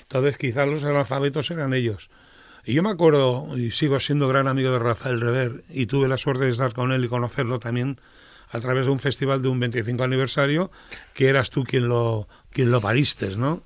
Entonces, 0.02 0.37
quizás 0.37 0.67
los 0.69 0.83
analfabetos 0.83 1.49
eran 1.52 1.75
ellos. 1.75 2.11
Y 2.64 2.75
yo 2.75 2.83
me 2.83 2.90
acuerdo, 2.90 3.57
y 3.57 3.71
sigo 3.71 4.00
siendo 4.00 4.26
gran 4.26 4.49
amigo 4.49 4.73
de 4.73 4.81
Rafael 4.81 5.21
Rever, 5.21 5.62
y 5.71 5.87
tuve 5.87 6.09
la 6.09 6.19
suerte 6.19 6.45
de 6.47 6.50
estar 6.50 6.73
con 6.75 6.90
él 6.90 7.05
y 7.05 7.09
conocerlo 7.09 7.61
también 7.61 8.00
a 8.50 8.61
través 8.61 8.87
de 8.87 8.93
un 8.93 9.00
festival 9.00 9.43
de 9.43 9.49
un 9.49 9.61
25 9.61 10.02
aniversario, 10.02 10.71
que 11.14 11.28
eras 11.28 11.50
tú 11.50 11.64
quien 11.64 11.88
lo, 11.88 12.28
quien 12.50 12.71
lo 12.71 12.81
pariste, 12.81 13.37
¿no? 13.37 13.62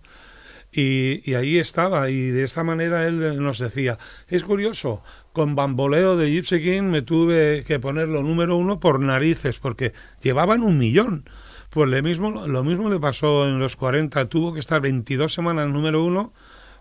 Y, 0.74 1.20
y 1.30 1.34
ahí 1.34 1.58
estaba, 1.58 2.08
y 2.08 2.28
de 2.28 2.44
esta 2.44 2.64
manera 2.64 3.06
él 3.06 3.42
nos 3.42 3.58
decía, 3.58 3.98
es 4.28 4.42
curioso, 4.42 5.02
con 5.32 5.54
Bamboleo 5.54 6.16
de 6.16 6.30
Gypsy 6.30 6.62
King 6.62 6.84
me 6.84 7.02
tuve 7.02 7.64
que 7.66 7.78
ponerlo 7.78 8.22
número 8.22 8.56
uno 8.56 8.80
por 8.80 9.00
narices, 9.00 9.58
porque 9.58 9.92
llevaban 10.22 10.62
un 10.62 10.78
millón. 10.78 11.24
Pues 11.68 11.88
lo 11.88 12.02
mismo, 12.02 12.46
lo 12.46 12.64
mismo 12.64 12.90
le 12.90 13.00
pasó 13.00 13.48
en 13.48 13.58
los 13.58 13.76
40, 13.76 14.26
tuvo 14.26 14.52
que 14.52 14.60
estar 14.60 14.80
22 14.82 15.32
semanas 15.32 15.68
número 15.68 16.04
uno 16.04 16.34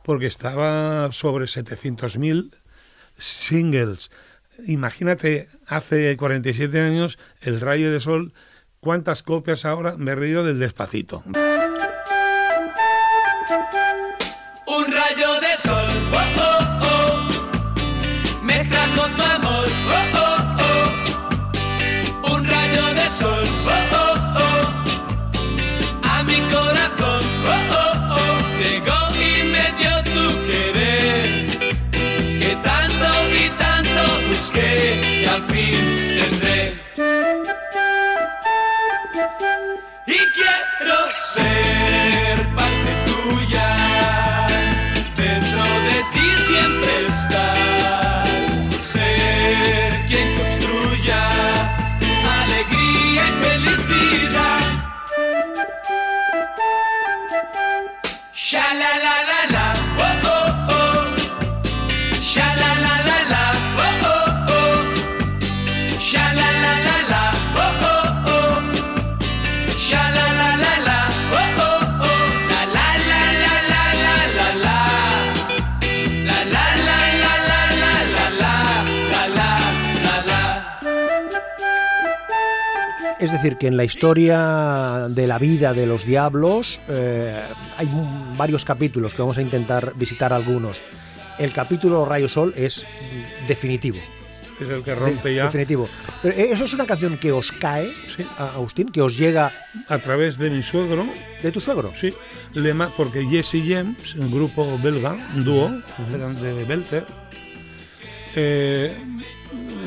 porque 0.03 0.25
estaba 0.25 1.11
sobre 1.11 1.45
700.000 1.45 2.51
singles. 3.17 4.11
Imagínate, 4.65 5.47
hace 5.67 6.15
47 6.17 6.79
años, 6.79 7.17
El 7.41 7.61
Rayo 7.61 7.91
de 7.91 7.99
Sol, 7.99 8.33
¿cuántas 8.79 9.23
copias 9.23 9.65
ahora? 9.65 9.95
Me 9.97 10.15
río 10.15 10.43
del 10.43 10.59
despacito. 10.59 11.23
Quiero 40.29 41.09
ser 41.15 41.70
decir, 83.41 83.57
que 83.57 83.67
en 83.67 83.77
la 83.77 83.83
historia 83.83 85.07
de 85.09 85.27
la 85.27 85.39
vida 85.39 85.73
de 85.73 85.85
los 85.85 86.05
diablos 86.05 86.79
eh, 86.87 87.39
hay 87.77 87.89
varios 88.37 88.65
capítulos 88.65 89.13
que 89.13 89.21
vamos 89.21 89.37
a 89.37 89.41
intentar 89.41 89.93
visitar 89.95 90.33
algunos. 90.33 90.81
El 91.39 91.51
capítulo 91.53 92.05
Rayo 92.05 92.29
Sol 92.29 92.53
es 92.55 92.85
definitivo. 93.47 93.97
Es 94.59 94.69
el 94.69 94.83
que 94.83 94.93
rompe 94.93 95.33
ya 95.33 95.45
Definitivo. 95.45 95.89
Pero 96.21 96.35
eh, 96.35 96.49
eso 96.51 96.65
es 96.65 96.73
una 96.75 96.85
canción 96.85 97.17
que 97.17 97.31
os 97.31 97.51
cae, 97.51 97.91
Sí. 98.15 98.23
a- 98.37 98.49
Agustín, 98.49 98.89
que 98.89 99.01
os 99.01 99.17
llega 99.17 99.51
a 99.87 99.97
través 99.97 100.37
de 100.37 100.51
mi 100.51 100.61
suegro, 100.61 101.07
de 101.41 101.51
tu 101.51 101.59
suegro. 101.59 101.91
sí, 101.95 102.13
le 102.53 102.73
ma- 102.75 102.93
porque 102.95 103.25
Jesse 103.25 103.63
James, 103.67 104.13
un 104.15 104.29
grupo 104.31 104.77
belga, 104.77 105.17
un 105.35 105.43
dúo, 105.43 105.71
de 106.41 106.63
Belter, 106.65 107.05
eh, 108.35 108.95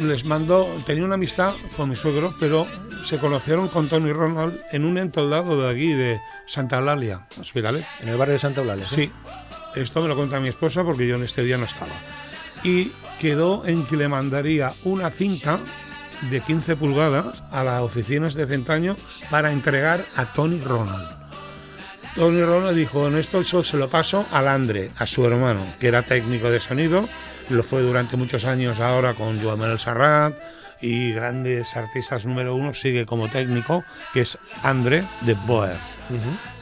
les 0.03 0.25
mandó, 0.25 0.77
tenía 0.85 1.05
una 1.05 1.15
amistad 1.15 1.55
con 1.77 1.89
mi 1.89 1.97
suegro, 1.97 2.35
pero 2.41 2.67
se 3.05 3.19
conocieron 3.19 3.69
con 3.69 3.89
Tony 3.89 4.13
Ronald 4.13 4.59
en 4.73 4.87
un 4.87 4.97
entoldado 4.97 5.61
de 5.61 5.71
aquí, 5.71 5.93
de 5.93 6.21
Santa 6.47 6.79
Eulalia, 6.79 7.27
Hospitalet. 7.39 7.85
En 8.01 8.09
el 8.09 8.17
barrio 8.17 8.35
de 8.35 8.41
Santa 8.41 8.63
Eulalia. 8.63 8.87
Sí, 8.89 9.13
esto 9.75 10.01
me 10.01 10.09
lo 10.09 10.17
cuenta 10.17 10.41
mi 10.41 10.49
esposa 10.49 10.85
porque 10.85 11.07
yo 11.07 11.17
en 11.17 11.23
este 11.23 11.43
día 11.43 11.59
no 11.59 11.67
estaba. 11.67 11.93
Y 12.63 12.93
quedó 13.19 13.67
en 13.67 13.85
que 13.85 13.99
le 13.99 14.09
mandaría 14.09 14.73
una 14.85 15.11
cinta 15.11 15.61
de 16.31 16.41
15 16.41 16.77
pulgadas 16.77 17.43
a 17.51 17.63
las 17.63 17.83
oficinas 17.83 18.35
de 18.35 18.47
Centaño 18.47 18.97
para 19.31 19.53
entregar 19.53 20.07
a 20.17 20.33
Tony 20.33 20.61
Ronald. 20.61 21.09
Tony 22.15 22.43
Ronald 22.43 22.77
dijo, 22.77 23.07
en 23.07 23.17
esto 23.17 23.43
yo 23.43 23.63
se 23.63 23.77
lo 23.77 23.91
paso 23.91 24.25
al 24.31 24.49
Andre, 24.49 24.93
a 24.97 25.05
su 25.05 25.27
hermano, 25.27 25.75
que 25.79 25.89
era 25.89 26.03
técnico 26.03 26.51
de 26.51 26.61
sonido, 26.61 27.07
lo 27.51 27.63
fue 27.63 27.83
durante 27.83 28.17
muchos 28.17 28.47
años 28.47 28.81
ahora 28.81 29.13
con 29.13 29.43
Joan 29.43 29.59
Manuel 29.59 29.79
Serrat 29.79 30.35
y 30.85 31.13
grandes 31.13 31.77
artistas 31.77 32.27
número 32.27 32.55
uno, 32.55 32.75
sigue 32.75 33.07
como 33.07 33.29
técnico, 33.29 33.85
que 34.13 34.21
es 34.21 34.39
Andre 34.63 35.05
de 35.23 35.35
Boer 35.35 35.77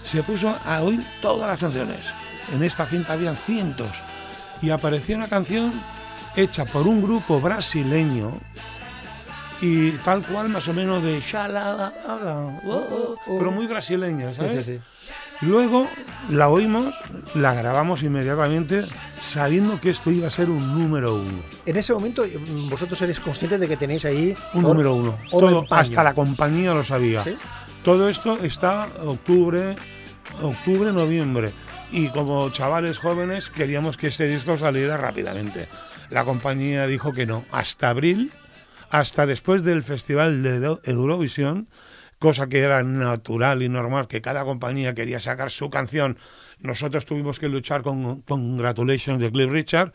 se 0.02 0.22
puso 0.22 0.54
a 0.64 0.82
oír 0.82 1.02
todas 1.20 1.48
las 1.48 1.60
canciones. 1.60 2.12
En 2.52 2.62
esta 2.62 2.86
cinta 2.86 3.12
habían 3.14 3.36
cientos. 3.36 3.90
Y 4.60 4.70
apareció 4.70 5.16
una 5.16 5.28
canción 5.28 5.72
hecha 6.36 6.64
por 6.64 6.86
un 6.86 7.02
grupo 7.02 7.40
brasileño 7.40 8.38
y 9.60 9.92
tal 9.98 10.22
cual 10.24 10.48
más 10.48 10.66
o 10.68 10.74
menos 10.74 11.02
de 11.02 11.20
shalala, 11.20 11.92
ala, 12.06 12.60
oh, 12.66 13.16
oh, 13.26 13.38
pero 13.38 13.52
muy 13.52 13.66
brasileña, 13.66 14.30
Sí, 14.30 14.36
¿sabes? 14.36 14.64
sí, 14.64 14.74
sí. 14.74 14.80
Luego 15.42 15.88
la 16.30 16.48
oímos, 16.48 16.94
la 17.34 17.52
grabamos 17.52 18.02
inmediatamente 18.04 18.84
sabiendo 19.20 19.80
que 19.80 19.90
esto 19.90 20.10
iba 20.12 20.28
a 20.28 20.30
ser 20.30 20.48
un 20.50 20.78
número 20.78 21.16
uno. 21.16 21.42
En 21.66 21.76
ese 21.76 21.92
momento 21.92 22.24
eh, 22.24 22.38
vosotros 22.70 23.00
eres 23.02 23.18
conscientes 23.18 23.58
de 23.58 23.66
que 23.68 23.76
tenéis 23.76 24.04
ahí 24.04 24.36
Un 24.54 24.64
oro- 24.64 24.74
número 24.74 24.94
uno. 24.94 25.18
oro 25.32 25.48
Todo- 25.48 25.66
hasta 25.70 26.04
la 26.04 26.14
compañía 26.14 26.72
lo 26.74 26.84
sabía. 26.84 27.24
¿Sí? 27.24 27.36
Todo 27.84 28.08
esto 28.08 28.38
está 28.42 28.88
octubre, 29.04 29.74
octubre, 30.40 30.92
noviembre. 30.92 31.50
Y 31.90 32.08
como 32.08 32.48
chavales 32.50 32.98
jóvenes 32.98 33.50
queríamos 33.50 33.96
que 33.96 34.06
este 34.06 34.26
disco 34.28 34.56
saliera 34.56 34.96
rápidamente. 34.96 35.68
La 36.10 36.24
compañía 36.24 36.86
dijo 36.86 37.12
que 37.12 37.26
no. 37.26 37.44
Hasta 37.50 37.90
abril, 37.90 38.32
hasta 38.90 39.26
después 39.26 39.64
del 39.64 39.82
Festival 39.82 40.42
de 40.44 40.56
Euro- 40.56 40.80
Eurovisión, 40.84 41.66
cosa 42.22 42.48
que 42.48 42.60
era 42.60 42.84
natural 42.84 43.62
y 43.62 43.68
normal, 43.68 44.06
que 44.06 44.22
cada 44.22 44.44
compañía 44.44 44.94
quería 44.94 45.18
sacar 45.18 45.50
su 45.50 45.70
canción. 45.70 46.18
Nosotros 46.60 47.04
tuvimos 47.04 47.40
que 47.40 47.48
luchar 47.48 47.82
con 47.82 48.22
Congratulations 48.22 49.20
de 49.20 49.32
Cliff 49.32 49.50
Richard. 49.50 49.92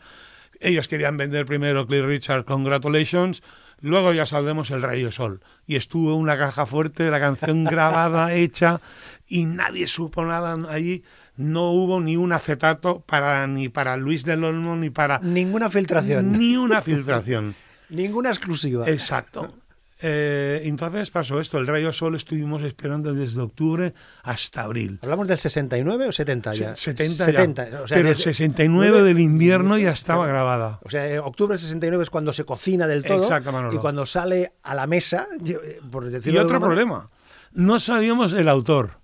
Ellos 0.60 0.88
querían 0.88 1.16
vender 1.16 1.46
primero 1.46 1.86
Cliff 1.86 2.04
Richard 2.04 2.44
Congratulations, 2.44 3.42
luego 3.80 4.12
ya 4.12 4.26
saldremos 4.26 4.70
el 4.70 4.82
Rayo 4.82 5.10
Sol. 5.10 5.40
Y 5.66 5.76
estuvo 5.76 6.16
una 6.16 6.36
caja 6.36 6.66
fuerte, 6.66 7.08
la 7.08 7.18
canción 7.18 7.64
grabada, 7.64 8.34
hecha, 8.34 8.82
y 9.26 9.46
nadie 9.46 9.86
supo 9.86 10.26
nada 10.26 10.58
allí. 10.70 11.04
No 11.38 11.70
hubo 11.70 11.98
ni 11.98 12.18
un 12.18 12.32
acetato 12.32 13.00
para 13.06 13.46
ni 13.46 13.70
para 13.70 13.96
Luis 13.96 14.26
del 14.26 14.44
Olmo 14.44 14.76
ni 14.76 14.90
para 14.90 15.18
Ninguna 15.20 15.70
filtración, 15.70 16.38
ni 16.38 16.58
una 16.58 16.82
filtración. 16.82 17.54
ninguna 17.88 18.28
exclusiva. 18.28 18.86
Exacto. 18.86 19.54
Eh, 20.00 20.60
entonces 20.64 21.10
pasó 21.10 21.40
esto, 21.40 21.58
el 21.58 21.66
Rayo 21.66 21.92
Sol 21.92 22.14
estuvimos 22.14 22.62
esperando 22.62 23.12
desde 23.14 23.40
octubre 23.40 23.94
hasta 24.22 24.62
abril. 24.62 25.00
¿Hablamos 25.02 25.26
del 25.26 25.38
69 25.38 26.06
o 26.06 26.12
70 26.12 26.54
ya? 26.54 26.76
Se- 26.76 26.92
70 26.92 27.16
ya. 27.18 27.24
70, 27.24 27.62
o 27.82 27.88
sea, 27.88 27.96
Pero 27.96 28.08
el 28.10 28.14
desde- 28.14 28.32
69 28.32 29.02
del 29.02 29.18
invierno 29.18 29.76
ya 29.76 29.90
estaba 29.90 30.26
grabada. 30.26 30.78
O 30.84 30.88
sea, 30.88 31.08
eh, 31.08 31.18
octubre 31.18 31.54
del 31.54 31.58
69 31.60 32.04
es 32.04 32.10
cuando 32.10 32.32
se 32.32 32.44
cocina 32.44 32.86
del 32.86 33.02
todo 33.02 33.22
Exacto, 33.22 33.50
y 33.72 33.78
cuando 33.78 34.06
sale 34.06 34.52
a 34.62 34.74
la 34.76 34.86
mesa, 34.86 35.26
eh, 35.44 35.80
por 35.90 36.06
Y 36.06 36.10
decirlo 36.10 36.40
de 36.40 36.46
otro 36.46 36.60
problema, 36.60 37.10
no 37.52 37.80
sabíamos 37.80 38.34
el 38.34 38.48
autor. 38.48 38.98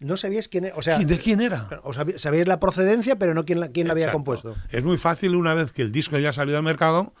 No 0.00 0.16
sabíais 0.16 0.48
quién 0.48 0.64
era. 0.64 0.76
O 0.76 0.82
sea, 0.82 0.98
¿De 0.98 1.18
quién 1.18 1.42
era? 1.42 1.68
o 1.82 1.92
sabíais 1.92 2.48
la 2.48 2.58
procedencia, 2.58 3.16
pero 3.18 3.34
no 3.34 3.44
quién 3.44 3.60
la, 3.60 3.68
quién 3.68 3.86
la 3.86 3.92
había 3.92 4.10
compuesto. 4.10 4.56
Es 4.70 4.82
muy 4.82 4.96
fácil 4.96 5.36
una 5.36 5.52
vez 5.52 5.72
que 5.72 5.82
el 5.82 5.92
disco 5.92 6.18
ya 6.18 6.30
ha 6.30 6.32
salido 6.32 6.56
al 6.56 6.62
mercado, 6.64 7.12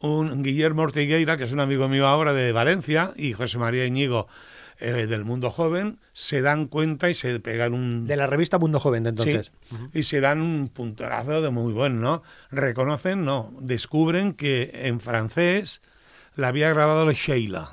un 0.00 0.42
Guillermo 0.42 0.82
Ortigueira, 0.82 1.36
que 1.36 1.44
es 1.44 1.52
un 1.52 1.60
amigo 1.60 1.88
mío 1.88 2.06
ahora 2.06 2.32
de 2.32 2.52
Valencia, 2.52 3.12
y 3.16 3.32
José 3.32 3.58
María 3.58 3.86
Íñigo 3.86 4.28
eh, 4.78 5.06
del 5.06 5.24
Mundo 5.24 5.50
Joven, 5.50 5.98
se 6.12 6.42
dan 6.42 6.66
cuenta 6.66 7.08
y 7.08 7.14
se 7.14 7.40
pegan 7.40 7.72
un... 7.72 8.06
De 8.06 8.16
la 8.16 8.26
revista 8.26 8.58
Mundo 8.58 8.78
Joven 8.78 9.04
de 9.04 9.10
entonces. 9.10 9.52
Sí, 9.68 9.76
y 9.94 10.02
se 10.02 10.20
dan 10.20 10.40
un 10.40 10.68
puntorazo 10.68 11.40
de 11.40 11.50
muy 11.50 11.72
bueno, 11.72 12.00
¿no? 12.00 12.22
Reconocen, 12.50 13.24
no, 13.24 13.52
descubren 13.60 14.34
que 14.34 14.70
en 14.84 15.00
francés 15.00 15.80
la 16.34 16.48
había 16.48 16.68
grabado 16.72 17.10
Sheila 17.10 17.70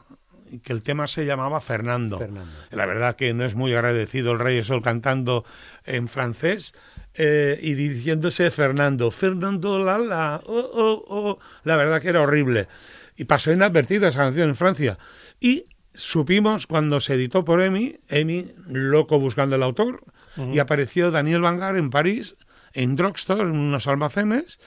y 0.50 0.60
que 0.60 0.72
el 0.72 0.84
tema 0.84 1.08
se 1.08 1.25
llamaba 1.25 1.60
Fernando. 1.60 2.20
Fernando. 2.20 2.51
La 2.72 2.86
verdad 2.86 3.15
que 3.15 3.34
no 3.34 3.44
es 3.44 3.56
muy 3.56 3.74
agradecido 3.74 4.32
el 4.32 4.39
Rey 4.39 4.63
Sol 4.63 4.82
cantando 4.82 5.44
en 5.84 6.08
francés 6.08 6.74
eh, 7.15 7.60
y 7.62 7.74
diciéndose 7.74 8.50
Fernando, 8.51 9.12
Fernando 9.12 9.79
la 9.79 9.98
la, 9.98 10.41
oh, 10.46 10.70
oh, 10.74 11.05
oh. 11.08 11.39
la 11.63 11.75
verdad 11.75 12.01
que 12.01 12.10
era 12.10 12.22
horrible. 12.22 12.67
Y 13.15 13.25
pasó 13.25 13.51
inadvertida 13.51 14.10
esa 14.10 14.20
canción 14.20 14.50
en 14.50 14.55
Francia. 14.55 14.98
Y 15.39 15.65
supimos 15.93 16.67
cuando 16.67 17.00
se 17.00 17.13
editó 17.13 17.46
por 17.46 17.62
Emi, 17.62 18.00
Emi 18.10 18.51
loco 18.67 19.20
buscando 19.20 19.55
el 19.55 19.63
autor, 19.63 20.03
y 20.51 20.58
apareció 20.58 21.12
Daniel 21.12 21.41
Vangar 21.41 21.75
en 21.75 21.91
París, 21.91 22.38
en 22.74 22.96
Drugstore, 22.96 23.43
en 23.43 23.58
unos 23.58 23.88
almacenes, 23.88 24.60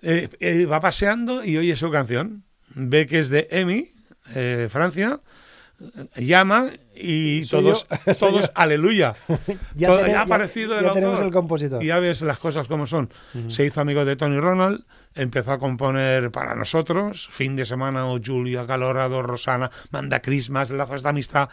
eh, 0.00 0.28
eh, 0.40 0.66
va 0.66 0.80
paseando 0.80 1.44
y 1.44 1.58
oye 1.58 1.76
su 1.76 1.90
canción. 1.90 2.44
Ve 2.74 3.06
que 3.06 3.20
es 3.20 3.28
de 3.28 3.48
Emi, 3.50 3.92
eh, 4.34 4.68
Francia, 4.70 5.20
llama 6.16 6.70
y 6.94 7.44
Soy 7.44 7.62
todos, 7.64 7.86
yo. 8.06 8.14
todos 8.14 8.50
aleluya. 8.54 9.14
Ya 9.74 9.88
Todo- 9.88 9.98
tenemos- 9.98 10.00
ya 10.00 10.04
ha 10.04 10.08
ya- 10.08 10.20
aparecido 10.22 10.78
el 10.78 10.84
ya 10.84 10.92
tenemos 10.92 11.14
autor. 11.14 11.26
el 11.26 11.32
compositor. 11.32 11.82
Y 11.82 11.86
ya 11.88 11.98
ves 11.98 12.22
las 12.22 12.38
cosas 12.38 12.66
como 12.68 12.86
son. 12.86 13.10
Se 13.48 13.64
hizo 13.64 13.80
amigo 13.80 14.04
de 14.04 14.16
Tony 14.16 14.38
Ronald, 14.38 14.84
empezó 15.14 15.52
a 15.52 15.58
componer 15.58 16.30
para 16.30 16.54
nosotros, 16.54 17.28
fin 17.30 17.56
de 17.56 17.66
semana 17.66 18.06
o 18.06 18.20
Julia, 18.24 18.66
Calorado, 18.66 19.22
Rosana, 19.22 19.70
Manda 19.90 20.20
Christmas, 20.22 20.70
Lazos 20.70 21.02
de 21.02 21.08
Amistad, 21.08 21.48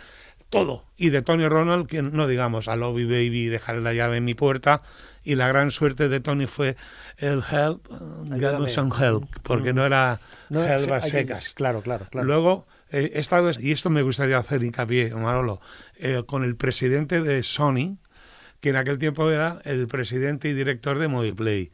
todo. 0.49 0.85
Y 0.97 1.09
de 1.09 1.21
Tony 1.21 1.47
Ronald, 1.47 1.87
que 1.87 2.01
no 2.03 2.27
digamos 2.27 2.67
a 2.67 2.75
Lobby 2.75 3.05
Baby, 3.05 3.47
dejaré 3.47 3.81
la 3.81 3.93
llave 3.93 4.17
en 4.17 4.25
mi 4.25 4.33
puerta. 4.35 4.81
Y 5.23 5.35
la 5.35 5.47
gran 5.47 5.69
suerte 5.71 6.09
de 6.09 6.19
Tony 6.19 6.45
fue 6.47 6.75
el 7.17 7.41
help, 7.51 7.89
uh, 7.91 8.25
get 8.39 8.57
me 8.59 8.67
some 8.69 8.91
help, 8.99 9.25
porque 9.43 9.71
no 9.73 9.85
era 9.85 10.19
No, 10.49 10.63
help 10.63 10.91
a 10.91 11.01
secas. 11.01 11.53
Claro, 11.53 11.81
claro, 11.81 12.07
claro. 12.09 12.25
Luego 12.27 12.65
he 12.91 13.19
estado, 13.19 13.50
y 13.60 13.71
esto 13.71 13.89
me 13.89 14.01
gustaría 14.01 14.38
hacer 14.38 14.63
hincapié, 14.63 15.13
Manolo, 15.15 15.62
eh, 15.95 16.24
con 16.25 16.43
el 16.43 16.55
presidente 16.55 17.21
de 17.21 17.43
Sony, 17.43 17.98
que 18.60 18.69
en 18.69 18.75
aquel 18.75 18.98
tiempo 18.98 19.29
era 19.29 19.60
el 19.65 19.88
presidente 19.88 20.50
y 20.50 20.53
director 20.53 21.00
de 21.00 21.07
Moviplay. 21.07 21.71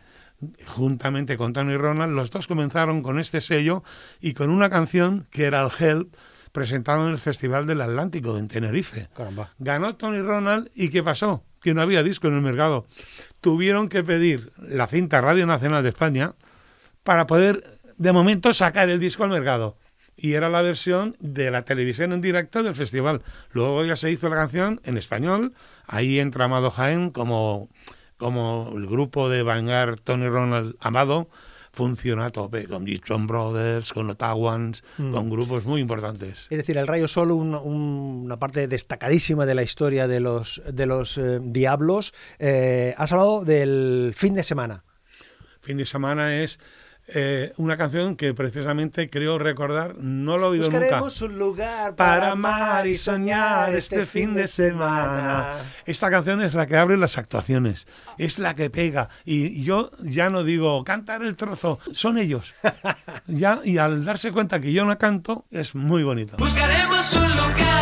Juntamente 0.68 1.36
con 1.36 1.54
Tony 1.54 1.76
Ronald, 1.76 2.14
los 2.14 2.30
dos 2.30 2.48
comenzaron 2.48 3.02
con 3.02 3.20
este 3.20 3.42
sello 3.42 3.84
y 4.22 4.34
con 4.34 4.52
una 4.52 4.70
canción 4.70 5.28
que 5.32 5.46
era 5.46 5.64
el 5.64 5.72
Help, 5.78 6.16
presentado 6.52 7.06
en 7.06 7.12
el 7.12 7.18
Festival 7.18 7.68
del 7.68 7.82
Atlántico 7.82 8.38
en 8.38 8.48
Tenerife. 8.48 9.10
Caramba. 9.16 9.52
Ganó 9.60 9.96
Tony 9.96 10.22
Ronald 10.22 10.70
y 10.76 10.90
¿qué 10.90 11.04
pasó? 11.04 11.44
Que 11.62 11.74
no 11.74 11.82
había 11.82 12.04
disco 12.04 12.28
en 12.28 12.36
el 12.36 12.42
mercado. 12.42 12.86
Tuvieron 13.42 13.90
que 13.90 14.04
pedir 14.04 14.52
la 14.58 14.88
cinta 14.88 15.22
Radio 15.22 15.46
Nacional 15.46 15.84
de 15.84 15.90
España 15.90 16.36
para 17.04 17.28
poder, 17.28 17.64
de 17.98 18.12
momento, 18.12 18.54
sacar 18.54 18.90
el 18.90 19.00
disco 19.00 19.24
al 19.24 19.32
mercado. 19.32 19.78
Y 20.18 20.34
era 20.34 20.50
la 20.50 20.64
versión 20.64 21.16
de 21.20 21.52
la 21.52 21.64
televisión 21.64 22.12
en 22.12 22.22
directo 22.22 22.64
del 22.64 22.74
festival. 22.74 23.22
Luego 23.52 23.86
ya 23.86 23.96
se 23.96 24.12
hizo 24.12 24.30
la 24.30 24.36
canción 24.36 24.82
en 24.84 24.98
español. 24.98 25.54
Ahí 25.86 26.20
entra 26.20 26.46
Amado 26.46 26.72
Jaén 26.72 27.12
como, 27.12 27.70
como 28.18 28.74
el 28.76 28.88
grupo 28.88 29.30
de 29.30 29.44
Vanguard 29.44 30.00
Tony 30.00 30.28
Ronald 30.28 30.76
Amado. 30.80 31.30
Funciona 31.72 32.26
a 32.26 32.30
tope 32.32 32.66
con 32.68 32.88
Gibson 32.88 33.28
Brothers, 33.28 33.94
con 33.94 34.10
Ottawans, 34.10 34.84
con 34.98 35.30
grupos 35.30 35.66
muy 35.66 35.80
importantes. 35.82 36.48
Es 36.50 36.58
decir, 36.58 36.76
el 36.80 36.88
Rayo 36.88 37.08
Sol, 37.08 37.30
un- 37.30 37.54
un- 37.54 38.22
una 38.26 38.40
parte 38.40 38.68
destacadísima 38.68 39.46
de 39.46 39.54
la 39.54 39.62
historia 39.62 40.08
de 40.08 40.20
los, 40.20 40.60
de 40.74 40.86
los 40.88 41.20
eh, 41.20 41.38
Diablos. 41.44 42.16
Eh, 42.40 42.96
has 42.98 43.12
hablado 43.12 43.46
del 43.46 44.14
fin 44.16 44.34
de 44.34 44.42
semana. 44.42 44.84
Fin 45.62 45.78
de 45.78 45.86
semana 45.86 46.42
es 46.42 46.60
eh, 47.08 47.54
una 47.56 47.78
canción 47.78 48.16
que 48.18 48.34
precisamente 48.34 49.10
creo 49.10 49.40
recordar, 49.40 49.96
no 49.98 50.38
lo 50.38 50.48
he 50.48 50.50
oído 50.50 50.66
nunca. 50.66 50.80
Buscaremos 50.80 51.22
un 51.22 51.40
lugar 51.40 51.96
Para 51.96 52.32
amar 52.32 52.86
y 52.86 52.98
soñar 52.98 53.74
este 53.74 54.06
fin 54.06 54.34
de 54.34 54.48
semana. 54.48 55.56
Esta 55.86 56.10
canción 56.10 56.42
es 56.42 56.54
la 56.54 56.68
que 56.68 56.76
abre 56.76 56.98
las 56.98 57.18
actuaciones, 57.18 57.88
es 58.18 58.40
la 58.40 58.56
que 58.56 58.70
pega. 58.70 59.10
Y 59.24 59.64
yo 59.64 59.90
ya 60.02 60.30
no 60.30 60.44
digo 60.44 60.84
cantar 60.84 61.24
el 61.24 61.38
trozo, 61.38 61.80
son 61.94 62.18
ellos. 62.18 62.54
Ya, 63.30 63.60
y 63.64 63.78
al 63.78 64.06
darse 64.06 64.32
cuenta 64.32 64.60
que 64.62 64.72
yo 64.72 64.86
no 64.86 64.98
canto, 64.98 65.46
es 65.52 65.76
muy 65.76 66.04
bonito. 66.04 66.38
Buscaremos 66.38 67.14
un 67.14 67.30
lugar 67.36 67.77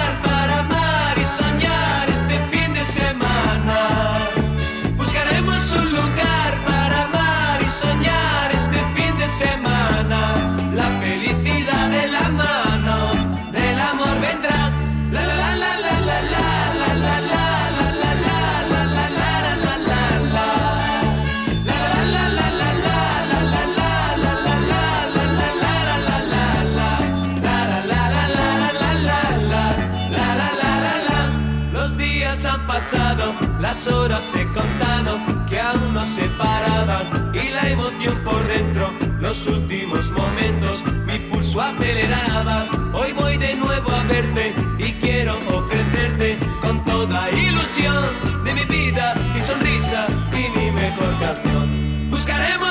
las 33.60 33.88
horas 33.88 34.24
se 34.26 34.46
contaron 34.54 35.46
que 35.50 35.60
aún 35.60 35.94
no 35.94 36.06
se 36.06 36.24
paraban 36.38 37.32
y 37.34 37.50
la 37.50 37.70
emoción 37.70 38.16
por 38.24 38.48
dentro, 38.48 38.92
los 39.20 39.48
últimos 39.48 40.12
momentos, 40.12 40.84
mi 41.08 41.18
pulso 41.32 41.62
aceleraba. 41.62 42.68
Hoy 42.94 43.12
voy 43.14 43.38
de 43.38 43.56
nuevo 43.56 43.90
a 43.92 44.04
verte 44.04 44.54
y 44.78 44.92
quiero 44.94 45.36
ofrecerte 45.52 46.38
con 46.62 46.84
toda 46.86 47.32
ilusión 47.32 48.06
de 48.44 48.54
mi 48.54 48.66
vida, 48.66 49.16
mi 49.34 49.42
sonrisa 49.42 50.06
y 50.32 50.58
mi 50.58 50.72
mejor 50.72 51.20
canción. 51.20 52.10
Buscaremos 52.12 52.65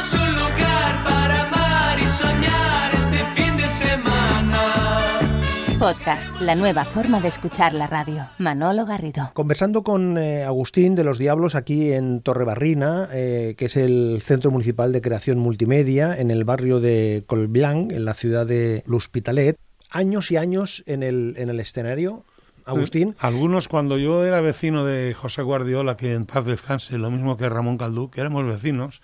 Podcast, 5.85 6.33
la 6.40 6.55
nueva 6.55 6.87
forma 6.87 7.20
de 7.20 7.29
escuchar 7.29 7.75
la 7.75 7.87
radio. 7.87 8.27
Manolo 8.38 8.87
Garrido. 8.87 9.33
Conversando 9.35 9.83
con 9.83 10.16
eh, 10.16 10.42
Agustín 10.42 10.94
de 10.94 11.05
los 11.05 11.18
Diablos 11.18 11.55
aquí 11.55 11.92
en 11.92 12.23
Torrebarrina, 12.23 13.11
eh, 13.12 13.55
que 13.59 13.66
es 13.66 13.77
el 13.77 14.23
Centro 14.23 14.51
Municipal 14.51 14.92
de 14.92 15.03
Creación 15.03 15.38
Multimedia, 15.40 16.18
en 16.18 16.31
el 16.31 16.44
barrio 16.44 16.81
de 16.81 17.25
Colblanc, 17.27 17.92
en 17.92 18.07
la 18.07 18.14
ciudad 18.14 18.47
de 18.47 18.83
L'Hospitalet. 18.87 19.59
Años 19.90 20.31
y 20.31 20.38
años 20.38 20.83
en 20.87 21.03
el, 21.03 21.35
en 21.37 21.51
el 21.51 21.61
escenario. 21.61 22.25
Agustín, 22.64 23.14
Algunos, 23.18 23.68
cuando 23.68 23.99
yo 23.99 24.25
era 24.25 24.40
vecino 24.40 24.87
de 24.87 25.12
José 25.12 25.42
Guardiola, 25.42 25.99
que 25.99 26.14
en 26.14 26.25
paz 26.25 26.47
descanse, 26.47 26.97
lo 26.97 27.11
mismo 27.11 27.37
que 27.37 27.51
Ramón 27.51 27.77
Caldú, 27.77 28.11
que 28.11 28.23
éramos 28.23 28.47
vecinos, 28.47 29.03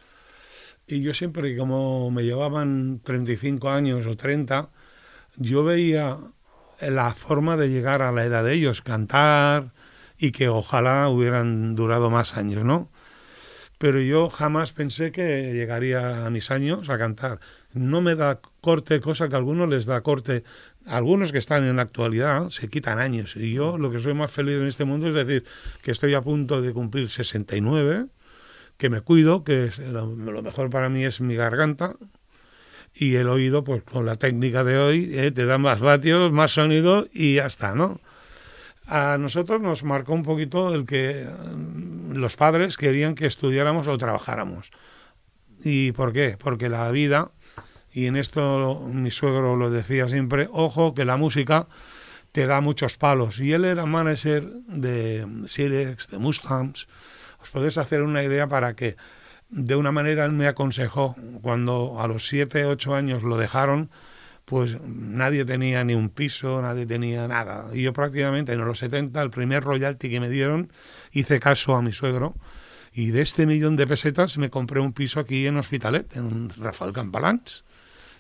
y 0.87 1.03
yo 1.03 1.13
siempre, 1.13 1.55
como 1.59 2.11
me 2.11 2.23
llevaban 2.23 3.03
35 3.05 3.69
años 3.69 4.07
o 4.07 4.17
30, 4.17 4.71
yo 5.37 5.63
veía 5.63 6.17
la 6.81 7.13
forma 7.15 7.57
de 7.57 7.69
llegar 7.69 8.03
a 8.03 8.13
la 8.13 8.25
edad 8.25 8.45
de 8.45 8.55
ellos, 8.55 8.83
cantar 8.83 9.73
y 10.19 10.33
que 10.33 10.49
ojalá 10.49 11.09
hubieran 11.09 11.75
durado 11.75 12.11
más 12.11 12.37
años, 12.37 12.65
¿no? 12.65 12.91
Pero 13.79 13.99
yo 14.03 14.29
jamás 14.29 14.75
pensé 14.75 15.11
que 15.11 15.55
llegaría 15.55 16.27
a 16.27 16.31
mis 16.31 16.51
años 16.51 16.91
a 16.91 16.99
cantar. 16.99 17.41
No 17.73 18.03
me 18.03 18.15
da 18.15 18.39
corte, 18.61 19.01
cosa 19.01 19.31
que 19.31 19.37
a 19.37 19.39
algunos 19.39 19.71
les 19.71 19.87
da 19.87 20.03
corte. 20.03 20.45
Algunos 20.85 21.33
que 21.33 21.39
están 21.39 21.65
en 21.65 21.77
la 21.77 21.83
actualidad 21.83 22.51
se 22.51 22.69
quitan 22.69 22.99
años. 22.99 23.37
Y 23.37 23.55
yo 23.55 23.79
lo 23.79 23.91
que 23.91 24.01
soy 24.01 24.13
más 24.13 24.31
feliz 24.31 24.57
en 24.57 24.67
este 24.67 24.85
mundo 24.85 25.09
es 25.09 25.15
decir 25.15 25.45
que 25.81 25.93
estoy 25.93 26.13
a 26.13 26.21
punto 26.21 26.61
de 26.61 26.75
cumplir 26.75 27.09
69, 27.09 28.09
que 28.77 28.91
me 28.91 29.01
cuido, 29.01 29.45
que 29.45 29.71
lo 29.79 30.43
mejor 30.43 30.69
para 30.69 30.91
mí 30.91 31.07
es 31.07 31.23
mi 31.23 31.35
garganta, 31.35 31.97
y 32.95 33.15
el 33.15 33.29
oído, 33.29 33.65
pues 33.65 33.83
con 33.83 34.07
la 34.07 34.17
técnica 34.17 34.65
de 34.65 34.79
hoy, 34.79 35.11
eh, 35.19 35.31
te 35.31 35.47
da 35.47 35.59
más 35.59 35.81
vatios, 35.81 36.33
más 36.33 36.53
sonido 36.53 37.07
y 37.13 37.35
ya 37.35 37.47
está, 37.47 37.75
¿no? 37.75 38.01
A 38.87 39.19
nosotros 39.19 39.61
nos 39.61 39.85
marcó 39.85 40.13
un 40.13 40.25
poquito 40.25 40.75
el 40.75 40.85
que 40.85 41.25
mm, 41.55 42.17
los 42.17 42.37
padres 42.37 42.77
querían 42.77 43.15
que 43.15 43.27
estudiáramos 43.27 43.87
o 43.87 43.97
trabajáramos. 43.99 44.71
¿Y 45.63 45.93
por 45.93 46.13
qué? 46.13 46.37
Porque 46.39 46.69
la 46.69 46.91
vida, 46.91 47.31
y 47.93 48.07
en 48.07 48.17
esto 48.17 48.81
mi 48.93 49.11
suegro 49.11 49.57
lo 49.57 49.71
decía 49.71 50.09
siempre, 50.09 50.49
ojo 50.51 50.95
que 50.95 51.05
la 51.05 51.17
música 51.17 51.69
te 52.33 52.47
da 52.47 52.61
muchos 52.61 52.97
palos. 52.97 53.39
Y 53.41 53.53
él 53.53 53.65
era 53.65 53.87
manager 53.87 54.45
de 54.45 55.27
Silex, 55.47 56.09
de 56.09 56.19
Mustangs. 56.19 56.89
Os 57.43 57.51
podéis 57.51 57.79
hacer 57.79 58.03
una 58.03 58.23
idea 58.23 58.49
para 58.49 58.75
que, 58.75 58.97
de 59.51 59.77
una 59.77 59.93
manera, 59.93 60.25
él 60.25 60.33
me 60.33 60.47
aconsejó 60.47 61.17
cuando 61.43 61.97
a 62.01 62.07
los 62.07 62.27
7, 62.29 62.67
8 62.67 62.95
años 62.95 63.23
lo 63.23 63.37
dejaron, 63.37 63.91
pues 64.45 64.81
nadie 64.83 65.45
tenía 65.45 65.85
ni 65.85 65.95
un 65.95 66.09
piso, 66.09 66.61
nadie 66.63 66.87
tenía 66.87 67.29
nada. 67.29 67.67
Y 67.73 67.83
yo 67.83 67.93
prácticamente 67.93 68.53
en 68.53 68.65
los 68.65 68.79
70, 68.79 69.21
el 69.23 69.31
primer 69.31 69.63
royalty 69.63 70.11
que 70.11 70.21
me 70.21 70.29
dieron, 70.29 70.73
hice 71.13 71.39
caso 71.41 71.75
a 71.77 71.83
mi 71.83 71.93
suegro. 71.93 72.35
Y 72.93 73.11
de 73.13 73.23
este 73.23 73.47
millón 73.47 73.77
de 73.77 73.87
pesetas 73.87 74.37
me 74.39 74.51
compré 74.51 74.81
un 74.81 74.93
piso 74.93 75.21
aquí 75.21 75.47
en 75.47 75.57
Hospitalet, 75.57 76.17
en 76.17 76.51
Rafael 76.57 76.93
Campalans. 76.93 77.65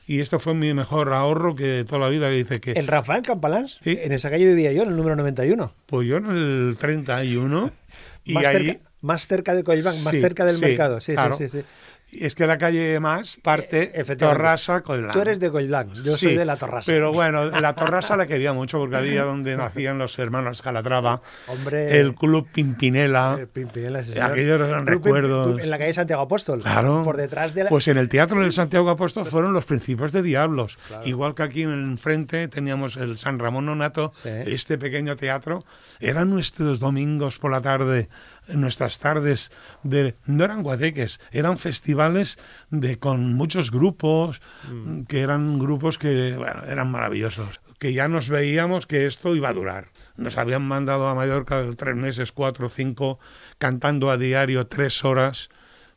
Y 0.06 0.20
esto 0.20 0.38
fue 0.38 0.54
mi 0.54 0.72
mejor 0.74 1.12
ahorro 1.12 1.54
que 1.54 1.84
toda 1.86 2.00
la 2.00 2.08
vida 2.08 2.28
que 2.28 2.36
dice 2.36 2.60
que... 2.60 2.72
El 2.72 2.86
Rafael 2.86 3.22
Campalans, 3.22 3.80
Sí. 3.82 3.98
en 4.00 4.12
esa 4.12 4.30
calle 4.30 4.46
vivía 4.46 4.72
yo, 4.72 4.82
en 4.82 4.90
el 4.90 4.96
número 4.96 5.16
91. 5.16 5.72
Pues 5.86 6.08
yo 6.08 6.16
en 6.16 6.30
el 6.30 6.76
31 6.78 7.70
y 8.24 8.36
ahí... 8.36 8.66
cerca, 8.66 8.89
más 9.00 9.26
cerca 9.26 9.54
de 9.54 9.64
Collbank, 9.64 9.96
más 10.04 10.10
Sí, 10.14 10.20
cerca 10.20 10.44
del 10.44 10.56
sí, 10.56 10.60
mercado. 10.62 11.00
Sí, 11.00 11.12
claro. 11.14 11.34
sí, 11.34 11.48
sí, 11.48 11.60
sí. 11.60 11.64
Es 12.12 12.34
que 12.34 12.44
la 12.48 12.58
calle 12.58 12.98
más 12.98 13.36
parte 13.36 13.92
Eh. 13.94 14.16
Torrasa 14.16 14.80
con 14.80 15.12
Tú 15.12 15.20
eres 15.20 15.38
de 15.38 15.48
Collbank, 15.48 15.94
yo 16.02 16.16
soy 16.16 16.34
de 16.34 16.44
la 16.44 16.56
Torrasa. 16.56 16.90
Pero 16.90 17.12
bueno, 17.12 17.44
la 17.60 17.72
Torrasa 17.74 18.16
la 18.16 18.26
quería 18.26 18.52
mucho 18.52 18.78
porque 18.80 18.96
había 18.96 19.22
donde 19.32 19.56
nacían 19.56 19.96
los 19.98 20.18
hermanos 20.18 20.60
Calatrava, 20.60 21.22
Hombre, 21.46 22.00
el 22.00 22.16
Club 22.16 22.48
Pimpinela. 22.52 23.36
el 23.38 23.46
Pimpinela, 23.46 24.02
sí, 24.02 24.18
aquellos 24.18 24.60
eran 24.60 24.88
recuerdos. 24.88 25.62
En 25.62 25.70
la 25.70 25.78
calle 25.78 25.92
Santiago 25.92 26.22
Apóstol. 26.22 26.62
Claro. 26.62 27.02
Por 27.04 27.16
detrás 27.16 27.54
de 27.54 27.62
la. 27.62 27.70
Pues 27.70 27.86
en 27.86 27.96
el 27.96 28.08
Teatro 28.08 28.40
del 28.42 28.52
Santiago 28.52 28.90
Apóstol 28.90 29.24
fueron 29.26 29.52
los 29.52 29.64
principios 29.64 30.10
de 30.10 30.22
Diablos. 30.24 30.78
Igual 31.04 31.36
que 31.36 31.44
aquí 31.44 31.62
enfrente 31.62 32.48
teníamos 32.48 32.96
el 32.96 33.18
San 33.18 33.38
Ramón 33.38 33.66
Nonato, 33.66 34.12
este 34.24 34.78
pequeño 34.78 35.14
teatro. 35.14 35.64
Eran 36.00 36.28
nuestros 36.28 36.80
domingos 36.80 37.38
por 37.38 37.52
la 37.52 37.60
tarde, 37.60 38.08
nuestras 38.48 38.98
tardes 38.98 39.50
de. 39.82 40.16
No 40.26 40.44
eran 40.44 40.62
guateques, 40.62 41.20
eran 41.32 41.58
festivales 41.58 42.38
de 42.70 42.98
con 42.98 43.34
muchos 43.34 43.70
grupos, 43.70 44.40
Mm. 44.68 45.02
que 45.02 45.20
eran 45.20 45.58
grupos 45.58 45.98
que 45.98 46.36
bueno, 46.36 46.62
eran 46.66 46.90
maravillosos. 46.90 47.60
Que 47.78 47.92
ya 47.94 48.08
nos 48.08 48.28
veíamos 48.28 48.86
que 48.86 49.06
esto 49.06 49.34
iba 49.34 49.48
a 49.48 49.54
durar. 49.54 49.88
Nos 50.16 50.36
habían 50.36 50.62
mandado 50.62 51.08
a 51.08 51.14
Mallorca 51.14 51.64
tres 51.76 51.96
meses, 51.96 52.30
cuatro, 52.32 52.68
cinco, 52.68 53.18
cantando 53.58 54.10
a 54.10 54.18
diario 54.18 54.66
tres 54.66 55.02
horas. 55.04 55.48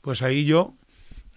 Pues 0.02 0.22
ahí 0.22 0.46
yo 0.46 0.76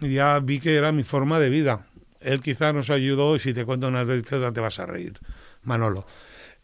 ya 0.01 0.39
vi 0.41 0.61
que 0.61 0.77
era 0.77 0.93
mi 0.93 1.03
forma 1.03 1.41
de 1.41 1.49
vida. 1.49 1.87
Él 2.21 2.41
quizá 2.41 2.73
nos 2.73 2.91
ayudó 2.91 3.35
y 3.37 3.41
si 3.41 3.55
te 3.55 3.65
cuento 3.65 3.89
una 3.89 4.01
anécdota 4.01 4.53
te 4.53 4.61
vas 4.61 4.79
a 4.79 4.87
reír, 4.87 5.19
Manolo. 5.63 6.07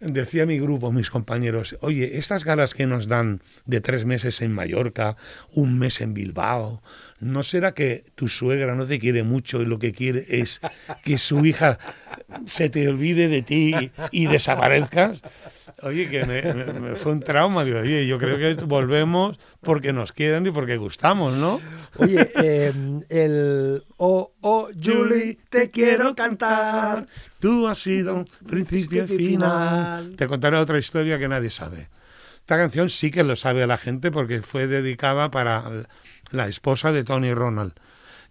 Decía 0.05 0.47
mi 0.47 0.59
grupo, 0.59 0.91
mis 0.91 1.11
compañeros, 1.11 1.77
oye, 1.81 2.19
estas 2.19 2.45
galas 2.45 2.75
que 2.75 2.89
nos 2.89 3.07
dan 3.07 3.41
de 3.67 3.81
tres 3.81 4.05
meses 4.05 4.43
en 4.43 4.51
Mallorca, 4.51 5.17
un 5.53 5.79
mes 5.79 6.01
en 6.01 6.13
Bilbao, 6.13 6.83
¿no 7.21 7.45
será 7.45 7.73
que 7.73 8.03
tu 8.17 8.27
suegra 8.27 8.75
no 8.75 8.85
te 8.85 8.99
quiere 8.99 9.23
mucho 9.23 9.63
y 9.63 9.65
lo 9.65 9.79
que 9.79 9.93
quiere 9.93 10.25
es 10.29 10.61
que 11.05 11.19
su 11.19 11.47
hija 11.47 11.79
se 12.47 12.69
te 12.69 12.89
olvide 12.89 13.29
de 13.29 13.43
ti 13.43 13.93
y 14.11 14.27
desaparezcas? 14.27 15.23
Oye, 15.83 16.09
que 16.09 16.25
me, 16.25 16.43
me- 16.55 16.73
me 16.81 16.97
fue 16.97 17.13
un 17.13 17.21
trauma. 17.21 17.65
Digo, 17.65 17.81
oye, 17.81 18.07
yo 18.07 18.19
creo 18.19 18.37
que 18.39 18.55
volvemos 18.65 19.39
porque 19.61 19.93
nos 19.93 20.13
quieren 20.13 20.47
y 20.47 20.51
porque 20.51 20.77
gustamos, 20.77 21.35
¿no? 21.35 21.61
Oye, 21.99 22.31
eh, 22.37 22.73
el. 23.09 23.83
Oh, 23.97 24.33
oh, 24.43 24.69
Julie, 24.83 25.39
te 25.51 25.71
quiero 25.71 26.15
cantar. 26.15 27.07
Tú 27.41 27.67
has 27.67 27.79
sido 27.79 28.25
principio 28.47 29.05
y 29.05 29.09
final. 29.09 30.15
Te 30.17 30.29
contaré 30.29 30.57
otra 30.57 30.79
historia 30.79 31.19
que 31.19 31.29
nadie 31.29 31.51
sabe. 31.51 31.89
Esta 32.35 32.57
canción 32.57 32.89
sí 32.91 33.11
que 33.11 33.23
lo 33.25 33.37
sabe 33.37 33.67
la 33.67 33.77
gente 33.79 34.11
porque 34.11 34.43
fue 34.43 34.67
dedicada 34.67 35.31
para 35.31 35.65
la 36.31 36.49
esposa 36.49 36.93
de 36.93 37.05
Tony 37.05 37.33
Ronald. 37.35 37.73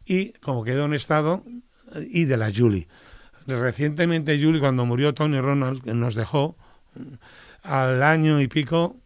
Y 0.06 0.34
como 0.40 0.64
quedó 0.64 0.86
en 0.86 0.94
estado, 0.94 1.44
y 2.10 2.26
de 2.26 2.38
la 2.38 2.52
Julie. 2.56 2.88
Recientemente 3.48 4.42
Julie, 4.42 4.60
cuando 4.60 4.86
murió 4.86 5.14
Tony 5.14 5.40
Ronald, 5.40 5.86
nos 5.94 6.16
dejó, 6.16 6.56
al 7.64 8.04
año 8.04 8.42
y 8.42 8.48
pico 8.48 8.98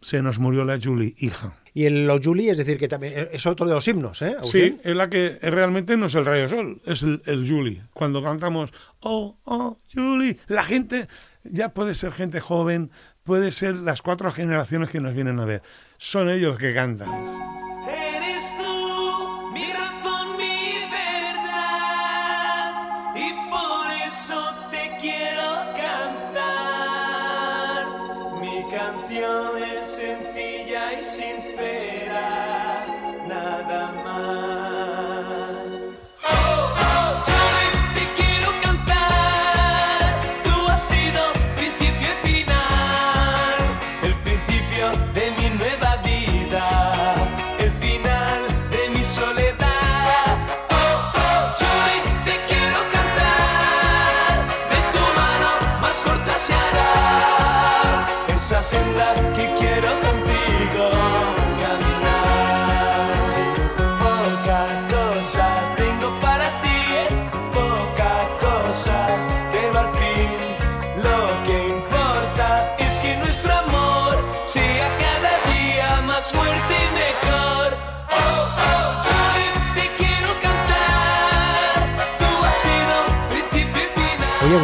se 0.00 0.22
nos 0.22 0.38
murió 0.38 0.64
la 0.64 0.78
Julie, 0.82 1.14
hija. 1.18 1.54
Y 1.74 1.84
el 1.84 2.06
Lo 2.06 2.20
Julie, 2.20 2.50
es 2.50 2.58
decir, 2.58 2.78
que 2.78 2.88
también 2.88 3.28
es 3.32 3.46
otro 3.46 3.66
de 3.66 3.74
los 3.74 3.86
himnos, 3.86 4.22
¿eh? 4.22 4.36
Sí, 4.42 4.78
es 4.82 4.96
la 4.96 5.08
que 5.08 5.38
realmente 5.42 5.96
no 5.96 6.06
es 6.06 6.14
el 6.14 6.24
rayo 6.24 6.48
sol, 6.48 6.80
es 6.86 7.02
el, 7.02 7.22
el 7.26 7.48
Julie. 7.48 7.82
Cuando 7.94 8.22
cantamos, 8.22 8.72
oh, 9.00 9.36
oh, 9.44 9.78
Julie, 9.92 10.38
la 10.48 10.64
gente, 10.64 11.08
ya 11.44 11.70
puede 11.70 11.94
ser 11.94 12.12
gente 12.12 12.40
joven, 12.40 12.90
puede 13.22 13.52
ser 13.52 13.76
las 13.76 14.02
cuatro 14.02 14.32
generaciones 14.32 14.90
que 14.90 15.00
nos 15.00 15.14
vienen 15.14 15.38
a 15.38 15.44
ver. 15.44 15.62
Son 15.98 16.30
ellos 16.30 16.58
que 16.58 16.74
cantan. 16.74 17.67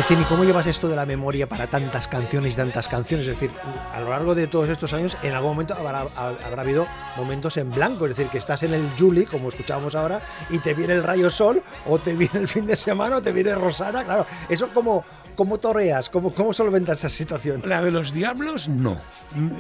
Agustín, 0.05 0.21
¿y 0.21 0.29
cómo 0.29 0.45
llevas 0.45 0.67
esto 0.67 0.87
de 0.87 0.97
la 0.97 1.07
memoria 1.07 1.49
para 1.49 1.67
tantas 1.67 2.09
canciones 2.09 2.53
y 2.53 2.57
tantas 2.57 2.89
canciones? 2.89 3.27
Es 3.27 3.41
decir, 3.41 3.57
a 3.91 3.99
lo 4.01 4.11
largo 4.11 4.35
de 4.35 4.47
todos 4.47 4.69
estos 4.69 4.93
años, 4.93 5.17
en 5.23 5.33
algún 5.33 5.53
momento 5.53 5.73
habrá, 5.73 6.01
habrá 6.01 6.61
habido 6.61 6.87
momentos 7.17 7.57
en 7.57 7.71
blanco, 7.71 8.05
es 8.05 8.15
decir, 8.15 8.31
que 8.31 8.37
estás 8.37 8.65
en 8.65 8.75
el 8.75 8.87
Julie, 8.99 9.25
como 9.25 9.49
escuchábamos 9.49 9.95
ahora, 9.95 10.21
y 10.51 10.59
te 10.59 10.75
viene 10.75 10.93
el 10.93 11.03
rayo 11.03 11.31
sol, 11.31 11.63
o 11.87 11.99
te 11.99 12.17
viene 12.17 12.39
el 12.41 12.49
fin 12.49 12.67
de 12.67 12.77
semana, 12.77 13.17
o 13.17 13.23
te 13.23 13.33
viene 13.33 13.55
Rosana, 13.55 14.05
claro. 14.05 14.27
¿Eso 14.51 14.69
cómo, 14.75 15.07
cómo 15.37 15.57
toreas? 15.57 16.11
¿Cómo, 16.11 16.35
¿Cómo 16.35 16.53
solventas 16.53 16.99
esa 16.99 17.09
situación? 17.09 17.63
La 17.65 17.81
de 17.81 17.91
los 17.91 18.13
diablos, 18.13 18.69
no. 18.69 19.01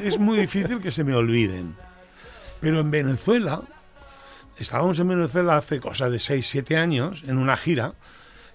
Es 0.02 0.18
muy 0.18 0.38
difícil 0.38 0.78
que 0.78 0.90
se 0.90 1.04
me 1.04 1.14
olviden. 1.14 1.74
Pero 2.60 2.80
en 2.80 2.90
Venezuela, 2.90 3.62
estábamos 4.58 4.98
en 4.98 5.08
Venezuela 5.08 5.56
hace 5.56 5.80
cosa 5.80 6.10
de 6.10 6.20
6, 6.20 6.46
7 6.46 6.76
años, 6.76 7.24
en 7.26 7.38
una 7.38 7.56
gira, 7.56 7.94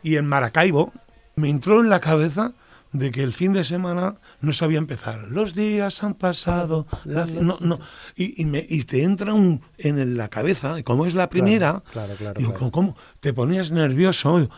y 0.03 0.17
en 0.17 0.27
Maracaibo 0.27 0.93
me 1.39 1.49
entró 1.49 1.81
en 1.81 1.89
la 1.89 1.99
cabeza 1.99 2.53
de 2.91 3.11
que 3.11 3.21
el 3.21 3.33
fin 3.33 3.53
de 3.53 3.63
semana 3.63 4.15
no 4.41 4.51
sabía 4.51 4.79
empezar. 4.79 5.19
Los 5.29 5.53
días 5.53 6.01
han 6.03 6.15
pasado, 6.15 6.87
la 7.05 7.27
fi- 7.27 7.33
no, 7.39 7.55
no. 7.61 7.79
Y, 8.15 8.41
y 8.41 8.45
me- 8.45 8.65
y 8.67 8.81
te 8.83 9.03
entra 9.03 9.33
un, 9.35 9.61
en 9.77 10.17
la 10.17 10.27
cabeza, 10.29 10.79
y 10.79 10.83
como 10.83 11.05
es 11.05 11.13
la 11.13 11.29
primera, 11.29 11.83
claro, 11.91 12.15
claro, 12.15 12.39
digo. 12.39 12.71
¿cómo? 12.71 12.97
Te 13.19 13.31
ponías 13.31 13.71
nervioso. 13.71 14.49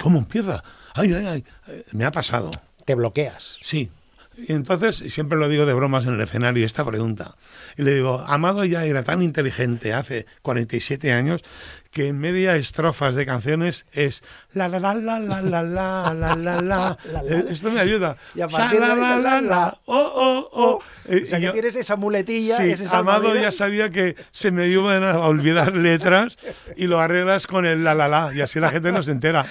¿Cómo 0.00 0.18
empieza? 0.18 0.62
Ay, 0.94 1.12
ay, 1.14 1.26
ay. 1.26 1.44
Eh, 1.68 1.84
Me 1.92 2.04
ha 2.04 2.10
pasado. 2.10 2.50
Te 2.84 2.94
bloqueas. 2.94 3.58
Sí. 3.62 3.90
Y 4.36 4.52
entonces, 4.52 4.96
siempre 5.12 5.38
lo 5.38 5.48
digo 5.48 5.66
de 5.66 5.74
bromas 5.74 6.06
en 6.06 6.14
el 6.14 6.20
escenario, 6.20 6.64
esta 6.64 6.84
pregunta. 6.84 7.34
Y 7.76 7.82
le 7.82 7.94
digo, 7.94 8.18
Amado 8.26 8.64
ya 8.64 8.84
era 8.84 9.02
tan 9.04 9.20
inteligente 9.22 9.92
hace 9.92 10.26
47 10.42 11.12
años 11.12 11.42
que 11.92 12.08
en 12.08 12.18
media 12.18 12.56
estrofas 12.56 13.14
de 13.14 13.26
canciones 13.26 13.84
es 13.92 14.24
la 14.54 14.66
la 14.68 14.80
la 14.80 14.94
la 14.94 15.18
la 15.18 15.42
la 15.42 15.62
la 15.62 16.14
la 16.14 16.34
la 16.36 16.62
la. 16.62 16.96
Eh, 17.28 17.44
Esto 17.50 17.70
me 17.70 17.80
ayuda. 17.80 18.16
Y 18.34 18.40
a 18.40 18.48
partir 18.48 18.80
la 18.80 18.94
la 18.94 19.18
la 19.18 19.40
la 19.42 19.78
oh 19.84 20.12
oh 20.14 20.48
oh. 20.52 20.82
Eh, 21.08 21.22
O 21.24 21.26
sea, 21.26 21.38
que 21.38 21.50
tienes 21.50 21.76
esa 21.76 21.96
muletilla, 21.96 22.56
Sí, 22.56 22.84
Amado 22.92 23.34
ya 23.34 23.52
sabía 23.52 23.90
que 23.90 24.16
se 24.30 24.50
me 24.50 24.68
iban 24.68 25.04
a 25.04 25.18
olvidar 25.18 25.74
letras 25.74 26.38
y 26.76 26.86
lo 26.86 26.98
arreglas 26.98 27.46
con 27.46 27.66
el 27.66 27.84
la 27.84 27.94
la 27.94 28.08
la 28.08 28.32
y 28.34 28.40
así 28.40 28.58
la 28.58 28.70
gente 28.70 28.90
no 28.90 29.02
se 29.02 29.12
entera. 29.12 29.46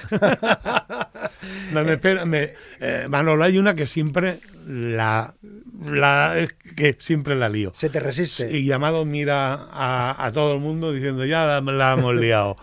No, 1.72 1.84
me 1.84 2.54
eh, 2.80 3.06
Manolo, 3.08 3.44
hay 3.44 3.58
una 3.58 3.74
que 3.74 3.86
siempre 3.86 4.40
la, 4.68 5.34
la 5.84 6.48
que 6.76 6.96
siempre 7.00 7.36
la 7.36 7.50
lío. 7.50 7.72
Se 7.76 7.90
te 7.90 8.00
resiste. 8.00 8.56
Y 8.58 8.66
llamado 8.66 9.04
mira 9.06 9.54
a, 9.72 10.16
a 10.26 10.32
todo 10.32 10.54
el 10.56 10.60
mundo 10.62 10.92
diciendo 10.92 11.26
ya 11.26 11.46
la, 11.46 11.62
la 11.72 11.94
hemos 11.94 12.16
liado. 12.16 12.58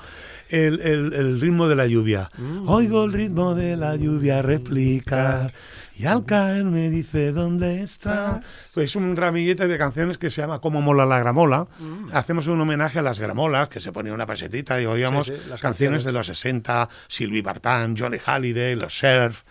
El, 0.48 0.81
el- 0.81 1.12
el 1.12 1.40
ritmo 1.40 1.68
de 1.68 1.76
la 1.76 1.87
lluvia. 1.87 2.31
Mm. 2.38 2.68
Oigo 2.68 3.04
el 3.04 3.12
ritmo 3.12 3.54
de 3.54 3.76
la 3.76 3.96
lluvia 3.96 4.40
replicar. 4.40 5.52
Y 6.01 6.07
al 6.07 6.25
caer 6.25 6.65
me 6.65 6.91
dice 6.91 7.33
dónde 7.33 7.83
estás. 7.83 8.71
Pues 8.73 8.95
un 8.95 9.17
ramillete 9.17 9.67
de 9.67 9.79
canciones 9.79 10.17
que 10.17 10.31
se 10.31 10.41
llama 10.41 10.61
Como 10.61 10.81
mola 10.81 11.05
la 11.05 11.19
gramola. 11.19 11.67
Hacemos 12.13 12.47
un 12.47 12.61
homenaje 12.61 13.01
a 13.01 13.03
las 13.03 13.19
gramolas, 13.19 13.69
que 13.69 13.81
se 13.81 13.91
ponía 13.91 14.13
una 14.15 14.25
pesetita 14.27 14.81
y 14.81 14.87
oíamos 14.87 15.29
Mm. 15.29 15.33
Sí, 15.33 15.41
sí, 15.43 15.51
las 15.51 15.61
canciones 15.61 16.05
canciones. 16.05 16.05
de 16.05 16.13
los 16.13 16.27
60, 16.27 16.89
Sylvie 17.09 17.43
Vartan, 17.43 17.97
Johnny 17.97 18.19
Halliday, 18.25 18.77
los 18.77 18.97
Surf. 18.97 19.43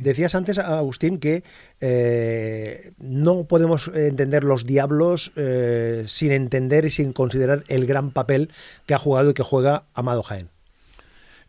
Decías 0.00 0.34
antes, 0.34 0.58
Agustín, 0.58 1.18
que 1.18 1.44
eh, 1.80 2.92
no 2.98 3.44
podemos 3.44 3.88
entender 3.94 4.42
los 4.42 4.64
diablos 4.64 5.30
eh, 5.36 6.04
sin 6.08 6.32
entender 6.32 6.86
y 6.86 6.90
sin 6.90 7.12
considerar 7.12 7.62
el 7.68 7.86
gran 7.86 8.10
papel 8.10 8.50
que 8.86 8.94
ha 8.94 8.98
jugado 8.98 9.30
y 9.30 9.34
que 9.34 9.42
juega 9.44 9.84
Amado 9.94 10.22
Jaén. 10.24 10.48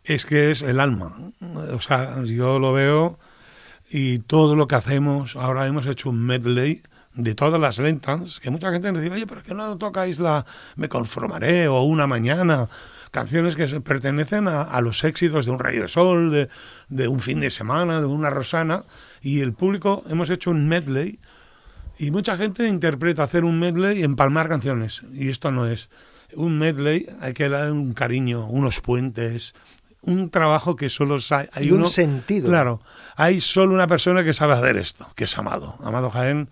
es 0.04 0.24
que 0.24 0.52
es 0.52 0.62
el 0.62 0.78
alma. 0.78 1.32
O 1.72 1.80
sea, 1.80 2.22
yo 2.22 2.60
lo 2.60 2.72
veo 2.72 3.18
y 3.90 4.18
todo 4.20 4.56
lo 4.56 4.68
que 4.68 4.74
hacemos, 4.74 5.36
ahora 5.36 5.66
hemos 5.66 5.86
hecho 5.86 6.10
un 6.10 6.24
medley 6.24 6.82
de 7.14 7.34
todas 7.34 7.60
las 7.60 7.78
lentas, 7.78 8.40
que 8.40 8.50
mucha 8.50 8.70
gente 8.70 8.92
nos 8.92 9.00
dice, 9.00 9.14
oye, 9.14 9.26
¿pero 9.26 9.42
qué 9.42 9.54
no 9.54 9.76
tocáis 9.78 10.18
la 10.18 10.44
Me 10.76 10.88
conformaré 10.88 11.66
o 11.68 11.82
Una 11.82 12.06
Mañana? 12.06 12.68
Canciones 13.10 13.56
que 13.56 13.66
pertenecen 13.80 14.48
a, 14.48 14.62
a 14.62 14.80
los 14.82 15.02
éxitos 15.02 15.46
de 15.46 15.52
un 15.52 15.58
Rey 15.58 15.78
de 15.78 15.88
Sol, 15.88 16.30
de, 16.30 16.50
de 16.88 17.08
un 17.08 17.20
fin 17.20 17.40
de 17.40 17.50
semana, 17.50 18.00
de 18.00 18.06
una 18.06 18.28
Rosana, 18.28 18.84
y 19.22 19.40
el 19.40 19.54
público 19.54 20.04
hemos 20.08 20.28
hecho 20.28 20.50
un 20.50 20.68
medley 20.68 21.18
y 21.98 22.10
mucha 22.10 22.36
gente 22.36 22.68
interpreta 22.68 23.22
hacer 23.22 23.44
un 23.44 23.58
medley 23.58 24.00
y 24.00 24.02
empalmar 24.02 24.48
canciones. 24.48 25.02
Y 25.14 25.30
esto 25.30 25.50
no 25.50 25.66
es. 25.66 25.88
Un 26.34 26.58
medley 26.58 27.06
hay 27.20 27.32
que 27.32 27.48
dar 27.48 27.72
un 27.72 27.94
cariño, 27.94 28.46
unos 28.46 28.80
puentes, 28.80 29.54
un 30.06 30.30
trabajo 30.30 30.76
que 30.76 30.88
solo 30.88 31.18
hay 31.30 31.66
Y 31.68 31.70
un 31.72 31.86
sentido. 31.88 32.48
Claro, 32.48 32.80
hay 33.16 33.40
solo 33.40 33.74
una 33.74 33.86
persona 33.86 34.24
que 34.24 34.32
sabe 34.32 34.54
hacer 34.54 34.76
esto, 34.76 35.08
que 35.14 35.24
es 35.24 35.36
Amado. 35.38 35.76
Amado 35.82 36.10
Jaén 36.10 36.48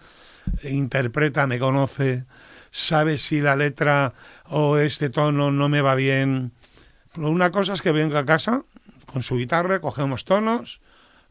interpreta, 0.63 1.47
me 1.47 1.59
conoce, 1.59 2.25
sabe 2.71 3.19
si 3.19 3.41
la 3.41 3.57
letra 3.57 4.13
o 4.49 4.77
este 4.79 5.11
tono 5.11 5.51
no 5.51 5.69
me 5.69 5.81
va 5.81 5.95
bien. 5.95 6.53
Una 7.17 7.51
cosa 7.51 7.75
es 7.75 7.83
que 7.83 7.93
venga 7.93 8.21
a 8.21 8.25
casa 8.25 8.63
con 9.07 9.23
su 9.23 9.37
guitarra, 9.37 9.81
cogemos 9.81 10.25
tonos 10.25 10.81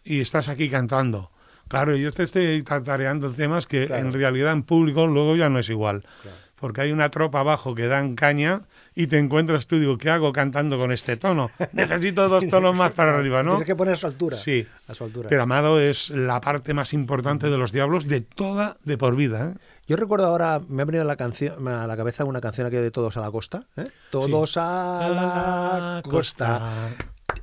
y 0.03 0.21
estás 0.21 0.47
aquí 0.47 0.69
cantando. 0.69 1.31
Claro, 1.67 1.95
yo 1.95 2.11
te 2.11 2.23
estoy 2.23 2.61
tatareando 2.63 3.31
temas 3.31 3.65
que 3.67 3.87
Claro. 3.87 4.05
en 4.07 4.13
realidad 4.13 4.51
en 4.51 4.63
público 4.63 5.07
luego 5.07 5.35
ya 5.35 5.49
no 5.49 5.59
es 5.59 5.69
igual. 5.69 6.05
Porque 6.63 6.79
hay 6.79 6.93
una 6.93 7.09
tropa 7.09 7.41
abajo 7.41 7.75
que 7.75 7.87
dan 7.87 8.15
caña 8.15 8.61
y 8.95 9.07
te 9.07 9.19
encuentras 9.19 9.67
tú, 9.67 9.79
digo, 9.79 9.97
¿qué 9.97 10.09
hago 10.09 10.31
cantando 10.31 10.77
con 10.77 10.93
este 10.93 11.17
tono? 11.17 11.51
Necesito 11.73 12.29
dos 12.29 12.47
tonos 12.47 12.73
más 12.73 12.93
para 12.93 13.17
arriba, 13.17 13.43
¿no? 13.43 13.55
Tienes 13.55 13.67
que 13.67 13.75
poner 13.75 13.95
a 13.95 13.97
su 13.97 14.07
altura. 14.07 14.37
Sí. 14.37 14.65
A 14.87 14.95
su 14.95 15.03
altura. 15.03 15.27
Pero 15.27 15.43
Amado 15.43 15.77
es 15.81 16.09
la 16.09 16.39
parte 16.39 16.73
más 16.73 16.93
importante 16.93 17.49
de 17.49 17.57
los 17.57 17.73
diablos 17.73 18.07
de 18.07 18.21
toda, 18.21 18.77
de 18.85 18.97
por 18.97 19.17
vida. 19.17 19.49
¿eh? 19.49 19.59
Yo 19.89 19.97
recuerdo 19.97 20.25
ahora, 20.25 20.61
me 20.69 20.83
ha 20.83 20.85
venido 20.85 21.01
a 21.01 21.05
la, 21.05 21.17
canción, 21.17 21.67
a 21.67 21.85
la 21.85 21.97
cabeza 21.97 22.23
una 22.23 22.39
canción 22.39 22.65
aquí 22.65 22.77
de 22.77 22.91
Todos 22.91 23.17
a 23.17 23.19
la 23.19 23.29
Costa. 23.29 23.65
¿eh? 23.75 23.89
Todos 24.09 24.55
a 24.55 25.09
la 25.09 26.09
costa. 26.09 26.71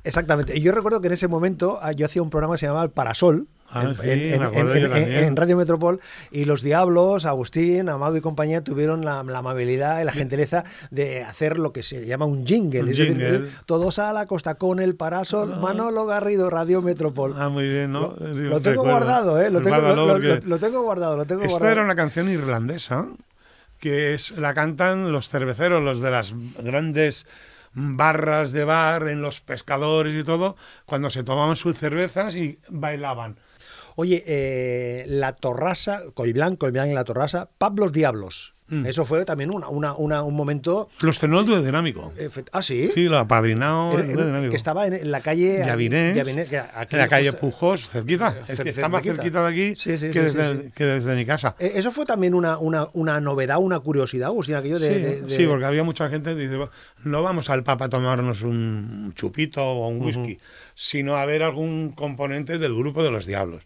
Exactamente. 0.03 0.57
Y 0.57 0.61
yo 0.61 0.71
recuerdo 0.71 0.99
que 0.99 1.07
en 1.09 1.13
ese 1.13 1.27
momento 1.27 1.77
ah, 1.79 1.91
yo 1.91 2.07
hacía 2.07 2.23
un 2.23 2.31
programa 2.31 2.55
que 2.55 2.57
se 2.57 2.65
llamaba 2.65 2.85
El 2.85 2.89
Parasol. 2.89 3.47
Ah, 3.73 3.83
en, 3.83 3.95
sí, 3.95 5.35
Radio 5.35 5.55
Metropol 5.57 5.99
y 6.31 6.45
los 6.45 6.61
Diablos, 6.61 7.25
Agustín, 7.25 7.87
Amado 7.89 8.17
y 8.17 8.21
compañía 8.21 8.63
tuvieron 8.63 9.05
la, 9.05 9.23
la 9.23 9.37
amabilidad 9.39 10.01
y 10.01 10.03
la 10.05 10.11
gentileza 10.11 10.63
de 10.89 11.23
hacer 11.23 11.57
lo 11.57 11.71
que 11.71 11.83
se 11.83 12.05
llama 12.05 12.25
un 12.25 12.45
jingle. 12.45 12.81
Un 12.83 12.89
es 12.89 12.97
decir, 12.97 13.49
todos 13.65 13.99
a 13.99 14.11
la 14.13 14.25
costa 14.25 14.55
con 14.55 14.79
el 14.79 14.95
parasol, 14.95 15.59
Manolo 15.59 16.05
Garrido, 16.05 16.49
Radio 16.49 16.81
Metropol. 16.81 17.33
Ah, 17.37 17.49
muy 17.49 17.67
bien, 17.67 17.91
¿no? 17.91 18.13
Lo, 18.19 18.33
Sí, 18.33 18.41
lo 18.41 18.59
tengo 18.61 18.83
recuerdo. 18.83 18.83
guardado, 18.83 19.41
¿eh? 19.41 19.49
Tengo, 19.61 20.17
lo 20.45 20.59
tengo 20.59 20.81
guardado, 20.81 21.17
lo 21.17 21.25
tengo 21.25 21.41
Esta 21.43 21.51
guardado. 21.53 21.71
era 21.71 21.83
una 21.83 21.95
canción 21.95 22.29
irlandesa 22.29 23.07
que 23.79 24.13
es 24.13 24.31
la 24.37 24.53
cantan 24.53 25.11
los 25.11 25.29
cerveceros, 25.29 25.81
los 25.81 26.01
de 26.01 26.11
las 26.11 26.33
grandes 26.61 27.25
barras 27.73 28.51
de 28.51 28.63
bar, 28.63 29.07
en 29.07 29.21
los 29.21 29.41
pescadores 29.41 30.13
y 30.13 30.23
todo, 30.23 30.55
cuando 30.85 31.09
se 31.09 31.23
tomaban 31.23 31.55
sus 31.55 31.77
cervezas 31.77 32.35
y 32.35 32.59
bailaban. 32.69 33.37
Oye, 34.01 34.23
eh, 34.25 35.05
la 35.07 35.33
Torrasa, 35.33 36.01
Coiblán, 36.15 36.55
Coiblán 36.55 36.89
y 36.89 36.93
la 36.95 37.03
Torrasa, 37.03 37.49
Pablos 37.59 37.91
Diablos. 37.91 38.55
Mm. 38.67 38.85
Eso 38.85 39.03
fue 39.03 39.25
también 39.25 39.51
una, 39.53 39.67
una, 39.67 39.93
una- 39.95 40.23
un 40.23 40.33
momento. 40.33 40.87
Los 41.01 41.19
tenores 41.19 41.45
de 41.49 41.61
dinámico. 41.61 42.13
ah, 42.53 42.61
sí. 42.63 42.89
Sí, 42.95 43.03
lo 43.09 43.17
apadrinado 43.17 43.99
el 43.99 44.49
que 44.49 44.55
estaba 44.55 44.87
en, 44.87 45.11
la 45.11 45.19
calle 45.19 45.61
Llavinés, 45.65 46.15
Llavinés, 46.15 46.47
que 46.47 46.57
aquí 46.57 46.95
en 46.95 46.99
la 46.99 47.07
calle 47.09 47.31
justo- 47.31 47.41
Pujos, 47.47 47.89
cerquita. 47.89 48.33
Es 48.47 48.57
cer- 48.57 48.67
está 48.67 48.87
más 48.87 49.03
cerquita. 49.03 49.43
de 49.43 49.49
aquí 49.49 49.75
Sí, 49.75 49.97
sí, 49.97 50.09
que, 50.11 50.29
sí, 50.29 50.37
desde, 50.37 50.71
que 50.71 50.85
desde 50.85 51.15
mi 51.17 51.25
casa. 51.25 51.53
Eh, 51.59 51.73
Eso 51.75 51.91
fue 51.91 52.05
también 52.05 52.33
una, 52.33 52.57
una, 52.59 52.87
una 52.93 53.19
novedad, 53.19 53.57
una 53.59 53.79
curiosidad, 53.81 54.27
Agustín, 54.27 54.55
aquello 54.55 54.79
de. 54.79 54.87
sí, 54.87 55.01
de- 55.01 55.21
de- 55.23 55.29
sí, 55.35 55.45
porque 55.45 55.65
había 55.65 55.83
mucha 55.83 56.09
gente 56.09 56.33
que 56.33 56.47
dice, 56.47 56.57
no 57.03 57.21
vamos 57.21 57.49
al 57.49 57.63
Papa 57.65 57.85
a 57.85 57.89
tomarnos 57.89 58.41
un 58.43 59.11
chupito 59.15 59.61
o 59.65 59.89
un 59.89 60.01
whisky, 60.01 60.39
sino 60.75 61.15
a 61.15 61.25
ver 61.25 61.43
algún 61.43 61.91
componente 61.91 62.57
del 62.57 62.73
grupo 62.75 63.03
de 63.03 63.11
los 63.11 63.25
diablos. 63.25 63.63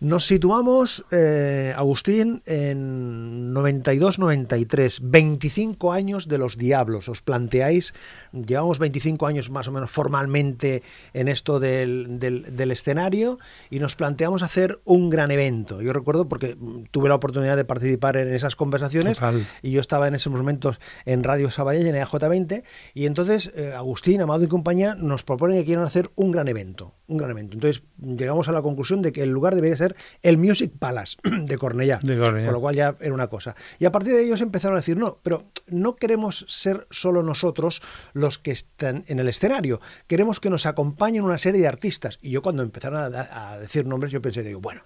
Nos 0.00 0.26
situamos, 0.26 1.04
eh, 1.12 1.72
Agustín, 1.76 2.42
en 2.46 3.52
92-93, 3.54 4.98
25 5.02 5.92
años 5.92 6.28
de 6.28 6.38
los 6.38 6.56
Diablos. 6.56 7.08
Os 7.08 7.22
planteáis, 7.22 7.94
llevamos 8.32 8.78
25 8.78 9.26
años 9.26 9.50
más 9.50 9.68
o 9.68 9.72
menos 9.72 9.90
formalmente 9.90 10.82
en 11.12 11.28
esto 11.28 11.60
del, 11.60 12.18
del- 12.18 12.56
del 12.56 12.70
escenario 12.70 13.38
y 13.70 13.78
nos 13.78 13.96
planteamos 13.96 14.42
hacer 14.42 14.80
un 14.84 15.10
gran 15.10 15.30
evento. 15.30 15.80
Yo 15.82 15.92
recuerdo 15.92 16.28
porque 16.28 16.56
tuve 16.90 17.08
la 17.08 17.14
oportunidad 17.16 17.56
de 17.56 17.64
participar 17.64 18.16
en 18.16 18.32
esas 18.34 18.56
conversaciones 18.56 19.18
Total. 19.18 19.44
y 19.62 19.70
yo 19.72 19.80
estaba 19.80 20.08
en 20.08 20.14
esos 20.14 20.32
momentos 20.32 20.80
en 21.04 21.22
Radio 21.22 21.50
Sabadell, 21.50 21.86
en 21.86 21.94
EAJ20, 21.96 22.64
y 22.94 23.06
entonces 23.06 23.52
eh, 23.54 23.72
Agustín, 23.76 24.20
Amado 24.20 24.44
y 24.44 24.48
compañía 24.48 24.94
nos 24.94 25.22
proponen 25.24 25.58
que 25.58 25.64
quieran 25.64 25.84
hacer 25.84 26.10
un 26.16 26.23
gran 26.32 26.48
evento, 26.48 26.94
un 27.06 27.18
gran 27.18 27.30
evento. 27.30 27.54
Entonces 27.54 27.82
llegamos 28.00 28.48
a 28.48 28.52
la 28.52 28.62
conclusión 28.62 29.02
de 29.02 29.12
que 29.12 29.22
el 29.22 29.30
lugar 29.30 29.54
debería 29.54 29.76
ser 29.76 29.94
el 30.22 30.38
Music 30.38 30.72
Palace 30.78 31.16
de 31.22 31.58
Cornellá, 31.58 32.00
De 32.02 32.16
Cornellá. 32.16 32.46
con 32.46 32.54
lo 32.54 32.60
cual 32.60 32.74
ya 32.74 32.96
era 33.00 33.12
una 33.12 33.26
cosa. 33.26 33.54
Y 33.78 33.84
a 33.84 33.92
partir 33.92 34.14
de 34.14 34.24
ellos 34.24 34.40
empezaron 34.40 34.76
a 34.76 34.80
decir, 34.80 34.96
no, 34.96 35.18
pero 35.22 35.44
no 35.66 35.96
queremos 35.96 36.46
ser 36.48 36.86
solo 36.90 37.22
nosotros 37.22 37.82
los 38.12 38.38
que 38.38 38.50
están 38.50 39.04
en 39.08 39.18
el 39.18 39.28
escenario, 39.28 39.80
queremos 40.06 40.40
que 40.40 40.50
nos 40.50 40.66
acompañen 40.66 41.24
una 41.24 41.38
serie 41.38 41.60
de 41.60 41.68
artistas. 41.68 42.18
Y 42.22 42.30
yo 42.30 42.42
cuando 42.42 42.62
empezaron 42.62 43.14
a, 43.14 43.58
decir 43.58 43.86
nombres, 43.86 44.12
yo 44.12 44.22
pensé, 44.22 44.42
digo, 44.42 44.60
bueno, 44.60 44.82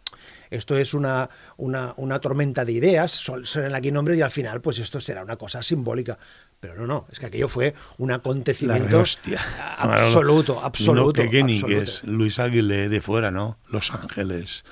esto 0.51 0.77
es 0.77 0.95
una, 0.95 1.29
una, 1.57 1.95
una 1.97 2.21
tormenta 2.21 2.65
de 2.65 2.73
ideas, 2.73 3.13
suenan 3.13 3.75
aquí 3.75 3.93
nombres 3.93 4.19
y 4.19 4.23
al 4.23 4.31
final 4.31 4.61
pues 4.61 4.79
esto 4.79 5.01
será 5.01 5.23
una 5.23 5.37
cosa 5.37 5.63
simbólica. 5.63 6.19
Pero 6.61 6.75
no, 6.75 6.87
no, 6.87 7.07
es 7.13 7.21
que 7.21 7.27
aquello 7.27 7.47
fue 7.47 7.73
un 7.99 8.11
acontecimiento 8.11 8.99
hostia. 8.99 9.41
absoluto, 9.79 10.61
absoluto. 10.65 11.23
No 11.23 11.29
absoluto. 11.29 12.08
Luis 12.09 12.39
Aguilé 12.39 12.89
de 12.89 13.01
fuera, 13.01 13.31
¿no? 13.31 13.59
Los 13.71 13.93
Ángeles. 13.93 14.65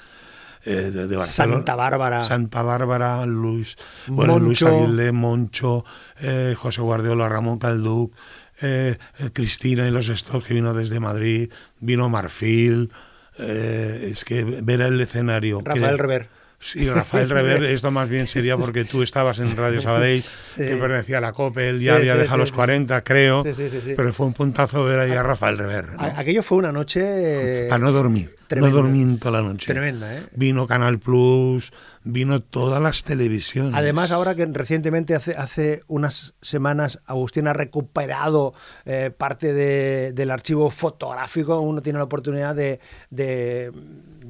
eh, 0.64 0.90
de, 0.90 1.07
de 1.07 1.16
Barcelona. 1.16 1.57
Santa 1.59 1.77
Bárbara. 1.77 2.25
Santa 2.25 2.62
Bárbara, 2.62 3.25
Luis. 3.27 3.77
Bueno, 4.09 4.38
Luis. 4.40 4.62
Aguilé, 4.62 5.12
Moncho, 5.12 5.85
eh, 6.20 6.55
José 6.59 6.81
Guardiola, 6.83 7.29
Ramón 7.29 7.59
Calduc, 7.59 8.12
eh, 8.61 8.96
Cristina 9.33 9.87
y 9.87 9.92
los 9.92 10.07
Stops, 10.07 10.44
que 10.44 10.55
vino 10.55 10.75
desde 10.75 10.99
Madrid, 10.99 11.53
vino 11.79 12.09
Marfil. 12.09 12.90
es 13.38 14.25
que 14.25 14.44
ver 14.44 14.81
el 14.81 15.01
escenario. 15.01 15.61
Rafael 15.64 15.99
Rever. 15.99 16.29
Sí, 16.59 16.88
Rafael 16.88 17.29
Rever, 17.29 17.62
esto 17.64 17.90
más 17.90 18.09
bien 18.09 18.27
sería 18.27 18.57
porque 18.57 18.85
tú 18.85 19.03
estabas 19.03 19.38
en 19.40 19.55
Radio 19.57 19.81
Sabadell, 19.81 20.25
que 20.57 20.77
pertenecía 20.77 21.19
a 21.19 21.21
la 21.21 21.33
COPE, 21.33 21.69
él 21.69 21.81
ya 21.81 21.92
Sí, 21.95 21.99
había 22.01 22.14
sí, 22.14 22.19
dejado 22.21 22.38
los 22.38 22.49
sí. 22.49 22.55
40, 22.55 23.05
creo, 23.05 23.42
Sí, 23.45 23.55
sí, 23.55 23.69
sí, 23.71 23.81
sí. 23.85 23.95
pero 23.97 24.12
fue 24.14 24.27
un 24.27 24.33
puntazo 24.33 24.85
ver 24.85 24.99
ahí 25.01 25.12
a 25.12 25.23
Rafael 25.23 25.59
Rever. 25.59 25.92
¿no? 25.92 26.01
A- 26.01 26.19
Aquello 26.21 26.42
fue 26.42 26.59
una 26.59 26.73
noche... 26.73 27.66
Para 27.69 27.79
no 27.85 27.92
dormir. 27.92 28.35
Tremendo. 28.47 28.77
No 28.77 28.83
dormí 28.85 29.03
en 29.03 29.19
toda 29.19 29.42
la 29.42 29.49
noche. 29.49 29.66
Tremenda, 29.66 30.16
¿eh? 30.16 30.23
Vino 30.33 30.69
Canal 30.69 31.01
Plus, 31.01 31.73
vino 32.05 32.40
todas 32.40 32.81
las 32.81 33.03
televisiones. 33.03 33.75
Además, 33.75 34.12
ahora 34.12 34.37
que 34.37 34.47
recientemente, 34.47 35.16
hace, 35.16 35.35
hace 35.35 35.83
unas 35.88 36.35
semanas, 36.40 37.01
Agustín 37.07 37.49
ha 37.49 37.53
recuperado 37.55 38.55
eh, 38.85 39.11
parte 39.16 39.53
de- 39.53 40.12
del 40.12 40.31
archivo 40.31 40.71
fotográfico, 40.71 41.61
uno 41.61 41.83
tiene 41.83 41.99
la 41.99 42.05
oportunidad 42.05 42.55
de, 42.55 42.79
de- 43.11 43.73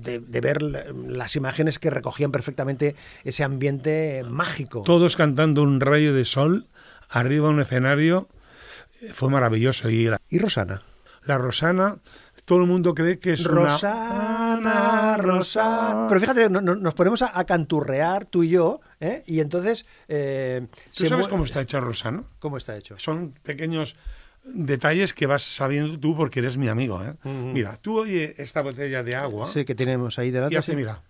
de- 0.02 0.18
de 0.20 0.40
ver 0.40 0.62
las 0.62 1.36
imágenes 1.36 1.78
que 1.78 1.90
recogían 1.90 2.30
perfectamente 2.32 2.94
ese 3.24 3.44
ambiente 3.44 4.24
mágico. 4.28 4.82
Todos 4.82 5.16
cantando 5.16 5.62
un 5.62 5.80
rayo 5.80 6.14
de 6.14 6.24
sol 6.24 6.66
arriba 7.08 7.48
de 7.48 7.54
un 7.54 7.60
escenario. 7.60 8.28
Fue 9.12 9.28
maravilloso. 9.30 9.88
Y 9.90 10.04
la, 10.06 10.18
¿Y 10.30 10.38
Rosana? 10.38 10.82
la 11.24 11.38
Rosana, 11.38 11.98
todo 12.44 12.60
el 12.60 12.66
mundo 12.66 12.94
cree 12.94 13.18
que 13.18 13.32
es 13.34 13.44
Rosana, 13.44 15.16
Rosana. 15.18 16.06
Pero 16.08 16.20
fíjate, 16.20 16.50
no- 16.50 16.60
no- 16.60 16.76
nos 16.76 16.94
ponemos 16.94 17.22
a, 17.22 17.38
a 17.38 17.44
canturrear 17.44 18.24
tú 18.26 18.42
y 18.42 18.50
yo, 18.50 18.80
¿eh? 19.00 19.22
y 19.26 19.40
entonces. 19.40 19.86
eh, 20.08 20.66
¿Tú 20.96 21.06
sabes 21.06 21.28
cómo 21.28 21.44
está 21.44 21.60
hecha 21.60 21.80
Rosana? 21.80 22.24
¿Cómo 22.38 22.56
está 22.56 22.76
hecho? 22.76 22.98
Son 22.98 23.32
pequeños 23.42 23.96
detalles 24.46 25.12
que 25.12 25.26
vas 25.26 25.42
sabiendo 25.42 25.98
tú 25.98 26.16
porque 26.16 26.38
eres 26.40 26.56
mi 26.56 26.68
amigo. 26.68 27.02
¿eh? 27.04 27.14
Mira, 27.24 27.76
tú 27.80 27.98
oye 28.00 28.34
esta 28.38 28.62
botella 28.62 29.02
de 29.02 29.14
agua 29.16 29.46
Sí, 29.46 29.64
que 29.64 29.74
tenemos 29.74 30.18
ahí 30.18 30.30
delante. 30.30 30.54
y 30.54 30.58
hace, 30.58 30.72
sí. 30.72 30.76
mira, 30.76 31.02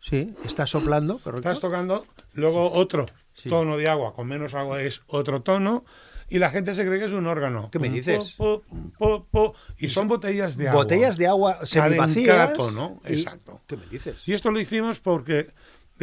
Sí, 0.00 0.34
está 0.44 0.66
soplando, 0.66 1.18
correcto. 1.18 1.48
estás 1.50 1.60
tocando, 1.60 2.06
luego 2.32 2.72
otro 2.72 3.04
Sí. 3.34 3.50
tono 3.50 3.76
de 3.76 3.88
agua, 3.88 4.14
con 4.14 4.26
menos 4.26 4.54
agua 4.54 4.82
es 4.82 5.02
otro 5.06 5.42
tono, 5.42 5.84
y 6.30 6.38
la 6.38 6.50
gente 6.50 6.74
se 6.74 6.84
cree 6.86 6.98
que 6.98 7.04
es 7.06 7.12
un 7.12 7.26
órgano. 7.26 7.68
¿Qué 7.70 7.78
me 7.78 7.88
dices? 7.90 8.34
po, 8.38 8.62
po, 8.62 8.74
po, 8.98 9.26
po, 9.30 9.54
y 9.78 9.88
son 9.90 10.08
botellas 10.08 10.56
de 10.56 10.68
agua. 10.68 10.82
Botellas 10.82 11.18
de 11.18 11.26
agua 11.26 11.64
semivacías. 11.66 12.36
cada 12.36 12.52
tono, 12.54 13.00
y- 13.06 13.12
exacto. 13.14 13.60
¿Qué 13.66 13.76
me 13.76 13.86
dices? 13.86 14.26
Y 14.26 14.32
esto 14.32 14.50
lo 14.50 14.58
hicimos 14.58 14.98
porque 15.00 15.50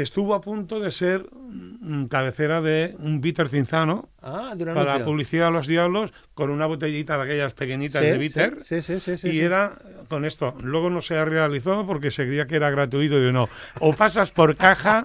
estuvo 0.04 0.34
a 0.34 0.42
punto 0.42 0.80
de 0.80 0.92
ser 0.92 1.26
mm, 1.32 2.06
cabecera 2.06 2.62
de 2.62 2.96
un 3.00 3.22
bitter 3.22 3.50
cinzano 3.50 4.10
Ah, 4.22 4.54
de 4.56 4.66
para 4.66 4.98
la 4.98 5.06
publicidad 5.06 5.46
de 5.48 5.52
los 5.52 5.68
diablos 5.68 6.12
con 6.34 6.50
una 6.50 6.66
botellita 6.66 7.16
de 7.18 7.24
aquellas 7.24 7.54
pequeñitas 7.54 8.02
Sí, 8.04 8.10
de 8.10 8.18
bitter. 8.18 8.58
sí, 8.60 8.82
sí, 8.82 9.30
y 9.32 9.40
era 9.40 9.74
con 10.10 10.26
esto. 10.26 10.56
Luego 10.64 10.90
no 10.90 11.02
se 11.02 11.24
realizó 11.24 11.86
porque 11.86 12.10
se 12.10 12.26
creía 12.26 12.48
que 12.48 12.56
era 12.56 12.72
gratuito. 12.72 13.18
Y 13.20 13.32
no, 13.32 13.48
o 13.80 13.94
pasas 13.94 14.32
por 14.32 14.56
caja 14.56 15.04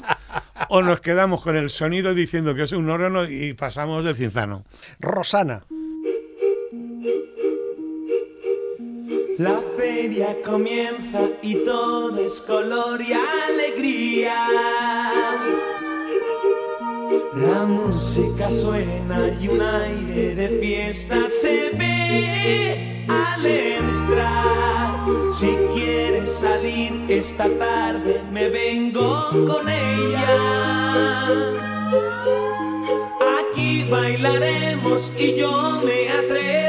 o 0.70 0.82
nos 0.82 1.00
quedamos 1.00 1.42
con 1.42 1.56
el 1.56 1.68
sonido 1.70 2.14
diciendo 2.14 2.54
que 2.54 2.62
es 2.62 2.72
un 2.72 2.88
órgano 2.88 3.24
y 3.28 3.52
pasamos 3.52 4.04
del 4.04 4.16
cinzano. 4.16 4.64
Rosana. 5.00 5.64
La 9.40 9.58
feria 9.74 10.36
comienza 10.44 11.30
y 11.40 11.54
todo 11.64 12.18
es 12.18 12.42
color 12.42 13.00
y 13.00 13.14
alegría. 13.14 14.34
La 17.36 17.64
música 17.64 18.50
suena 18.50 19.34
y 19.40 19.48
un 19.48 19.62
aire 19.62 20.34
de 20.34 20.48
fiesta 20.60 21.26
se 21.30 21.70
ve 21.70 23.06
al 23.08 23.46
entrar. 23.46 25.06
Si 25.32 25.56
quieres 25.72 26.28
salir 26.28 27.06
esta 27.08 27.48
tarde, 27.56 28.20
me 28.30 28.50
vengo 28.50 29.30
con 29.30 29.66
ella. 29.66 31.38
Aquí 33.40 33.86
bailaremos 33.90 35.10
y 35.16 35.36
yo 35.36 35.80
me 35.82 36.10
atrevo 36.10 36.59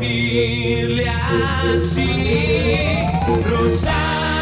decirle 0.00 1.08
así. 1.08 2.06
Rosana, 3.50 4.33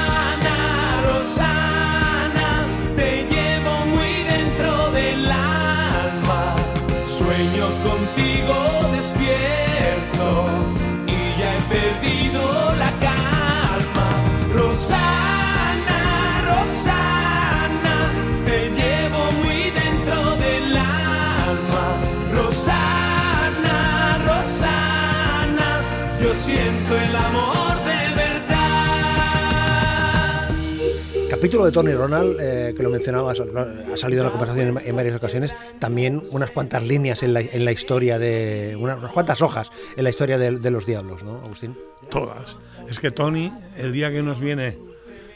Capítulo 31.42 31.64
de 31.64 31.72
Tony 31.72 31.92
Ronald, 31.92 32.36
eh, 32.40 32.72
que 32.72 32.84
lo 32.84 32.88
mencionabas, 32.88 33.40
ha 33.40 33.96
salido 33.96 34.20
en 34.20 34.26
la 34.26 34.30
conversación 34.30 34.78
en, 34.84 34.94
varias 34.94 35.16
ocasiones. 35.16 35.52
También 35.80 36.22
unas 36.30 36.52
cuantas 36.52 36.84
líneas 36.84 37.24
en 37.24 37.34
la, 37.34 37.72
historia 37.72 38.16
de. 38.20 38.76
Unas, 38.78 39.10
cuantas 39.10 39.42
hojas 39.42 39.72
en 39.96 40.04
la 40.04 40.10
historia 40.10 40.38
de, 40.38 40.60
de 40.60 40.70
los 40.70 40.86
diablos, 40.86 41.24
¿no, 41.24 41.38
Agustín? 41.38 41.76
Todas. 42.08 42.56
Es 42.88 43.00
que 43.00 43.10
Tony, 43.10 43.52
el 43.76 43.90
día 43.90 44.12
que 44.12 44.22
nos 44.22 44.38
viene, 44.38 44.78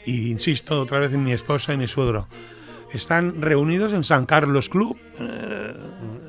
y 0.05 0.31
insisto 0.31 0.79
otra 0.79 1.01
vez 1.01 1.11
en 1.11 1.25
mi 1.25 1.33
esposa 1.33 1.73
y 1.73 1.77
mi 1.77 1.87
suegro, 1.87 2.29
están 2.93 3.41
reunidos 3.41 3.91
en 3.91 4.05
San 4.05 4.25
Carlos 4.25 4.69
Club, 4.69 4.97
eh, 5.19 5.73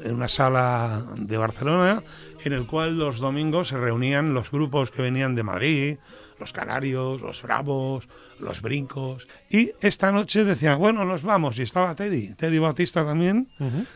en 0.06 0.12
una 0.12 0.26
sala 0.26 1.04
de 1.18 1.36
Barcelona, 1.36 2.02
en 2.44 2.52
el 2.52 2.66
cual 2.66 2.98
los 2.98 3.20
domingos 3.20 3.68
se 3.68 3.78
reunían 3.78 4.34
los 4.34 4.50
grupos 4.50 4.90
que 4.90 5.02
venían 5.02 5.36
de 5.36 5.44
Madrid, 5.44 5.98
los 6.38 6.52
Canarios, 6.52 7.20
los 7.20 7.42
Bravos, 7.42 8.08
los 8.38 8.62
Brincos. 8.62 9.26
Y 9.50 9.72
esta 9.80 10.12
noche 10.12 10.44
decían, 10.44 10.78
bueno, 10.78 11.04
nos 11.04 11.22
vamos. 11.22 11.58
Y 11.58 11.62
estaba 11.62 11.94
Teddy, 11.94 12.34
Teddy 12.34 12.58
Bautista 12.58 13.04
también. 13.04 13.48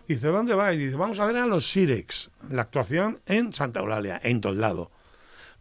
Dice, 0.08 0.26
¿dónde 0.28 0.54
vais? 0.54 0.78
Dice, 0.78 0.96
vamos 0.96 1.18
a 1.20 1.26
ver 1.26 1.36
a 1.36 1.46
los 1.46 1.66
Sirex, 1.70 2.30
la 2.50 2.62
actuación 2.62 3.20
en 3.26 3.52
Santa 3.52 3.80
Eulalia, 3.80 4.20
en 4.22 4.40
Toldado. 4.40 4.90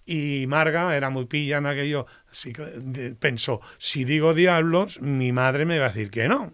Y 0.05 0.45
Marga 0.47 0.95
era 0.95 1.09
muy 1.11 1.25
pilla 1.25 1.57
en 1.57 1.67
aquello, 1.67 2.07
así 2.31 2.51
que 2.53 2.63
de- 2.63 3.13
pensó, 3.15 3.61
si 3.77 4.03
digo 4.03 4.33
diablos, 4.33 4.99
mi 5.01 5.31
madre 5.31 5.65
me 5.65 5.77
va 5.77 5.85
a 5.85 5.89
decir 5.89 6.09
que 6.09 6.27
no. 6.27 6.53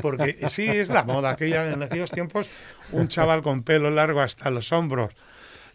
Porque 0.00 0.32
sí, 0.48 0.66
es 0.66 0.88
la 0.88 1.04
moda. 1.04 1.30
Aquella, 1.30 1.70
en 1.70 1.82
aquellos 1.82 2.10
tiempos, 2.10 2.48
un 2.92 3.08
chaval 3.08 3.42
con 3.42 3.62
pelo 3.62 3.90
largo 3.90 4.20
hasta 4.22 4.48
los 4.50 4.72
hombros 4.72 5.12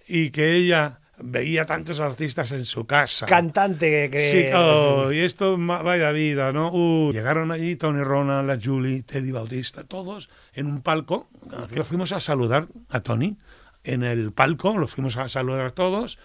y 0.07 0.31
que 0.31 0.55
ella 0.55 1.00
veía 1.23 1.65
tantos 1.65 1.99
artistas 1.99 2.51
en 2.51 2.65
su 2.65 2.85
casa. 2.85 3.25
Cantante 3.25 4.09
que. 4.09 4.29
Sí, 4.29 4.45
oh, 4.55 5.11
y 5.11 5.19
esto, 5.19 5.57
vaya 5.57 6.11
vida, 6.11 6.51
¿no? 6.53 6.71
Uh, 6.71 7.11
llegaron 7.11 7.51
allí 7.51 7.75
Tony 7.75 8.03
Ronald, 8.03 8.47
la 8.47 8.59
Julie, 8.61 9.03
Teddy 9.03 9.31
Bautista, 9.31 9.83
todos 9.83 10.29
en 10.53 10.67
un 10.67 10.81
palco. 10.81 11.29
Lo 11.73 11.85
fuimos 11.85 12.11
a 12.11 12.19
saludar 12.19 12.67
a 12.89 13.01
Tony 13.01 13.37
en 13.83 14.03
el 14.03 14.31
palco, 14.31 14.77
lo 14.77 14.87
fuimos 14.87 15.17
a 15.17 15.29
saludar 15.29 15.65
a 15.65 15.71
todos. 15.71 16.19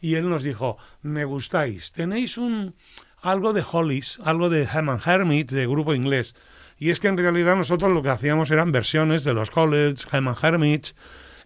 Y 0.00 0.14
él 0.14 0.28
nos 0.28 0.42
dijo: 0.42 0.78
Me 1.02 1.24
gustáis, 1.24 1.92
tenéis 1.92 2.38
un 2.38 2.74
algo 3.22 3.52
de 3.52 3.64
Hollies, 3.70 4.18
algo 4.24 4.48
de 4.48 4.62
Herman 4.62 5.00
Hermit, 5.04 5.50
de 5.50 5.66
grupo 5.66 5.94
inglés. 5.94 6.34
Y 6.78 6.90
es 6.90 7.00
que 7.00 7.08
en 7.08 7.18
realidad 7.18 7.56
nosotros 7.56 7.92
lo 7.92 8.02
que 8.02 8.08
hacíamos 8.08 8.50
eran 8.50 8.72
versiones 8.72 9.22
de 9.24 9.34
los 9.34 9.54
Hollies, 9.54 10.06
Herman 10.10 10.36
Hermit, 10.42 10.88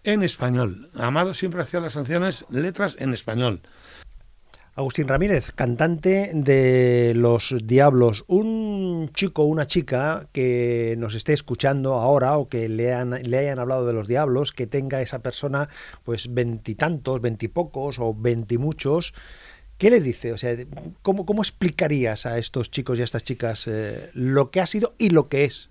en 0.05 0.23
español. 0.23 0.89
Amado 0.95 1.33
siempre 1.33 1.61
hacía 1.61 1.79
las 1.81 1.93
canciones, 1.93 2.45
letras 2.49 2.95
en 2.99 3.13
español. 3.13 3.61
Agustín 4.77 5.07
Ramírez, 5.07 5.53
cantante 5.53 6.31
de 6.33 7.13
Los 7.15 7.55
Diablos, 7.63 8.25
un 8.27 9.09
chico 9.13 9.43
o 9.43 9.45
una 9.45 9.67
chica 9.67 10.27
que 10.33 10.95
nos 10.97 11.15
esté 11.15 11.31
escuchando 11.31 11.93
ahora 11.93 12.37
o 12.37 12.49
que 12.49 12.67
le, 12.67 12.93
han- 12.93 13.21
le 13.23 13.37
hayan 13.37 13.59
hablado 13.59 13.85
de 13.85 13.93
Los 13.93 14.09
Diablos, 14.09 14.51
que 14.51 14.67
tenga 14.67 15.01
esa 15.01 15.19
persona 15.19 15.69
pues 16.03 16.33
veintitantos, 16.33 17.21
veintipocos 17.21 17.99
o 17.99 18.13
veintimuchos, 18.13 19.13
¿qué 19.77 19.89
le 19.89 20.01
dice? 20.01 20.33
O 20.33 20.37
sea, 20.37 20.57
¿cómo, 21.01 21.25
cómo 21.25 21.41
explicarías 21.41 22.25
a 22.25 22.37
estos 22.37 22.69
chicos 22.69 22.99
y 22.99 23.01
a 23.01 23.05
estas 23.05 23.23
chicas 23.23 23.67
eh, 23.67 24.09
lo 24.13 24.51
que 24.51 24.59
ha 24.59 24.67
sido 24.67 24.93
y 24.97 25.09
lo 25.09 25.29
que 25.29 25.45
es 25.45 25.69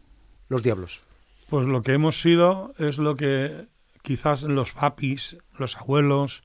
Los 0.48 0.62
Diablos? 0.62 1.02
Pues 1.50 1.66
lo 1.66 1.82
que 1.82 1.92
hemos 1.92 2.22
sido 2.22 2.72
es 2.78 2.96
lo 2.96 3.16
que 3.16 3.66
quizás 4.04 4.42
los 4.42 4.72
papis, 4.72 5.38
los 5.58 5.76
abuelos, 5.78 6.44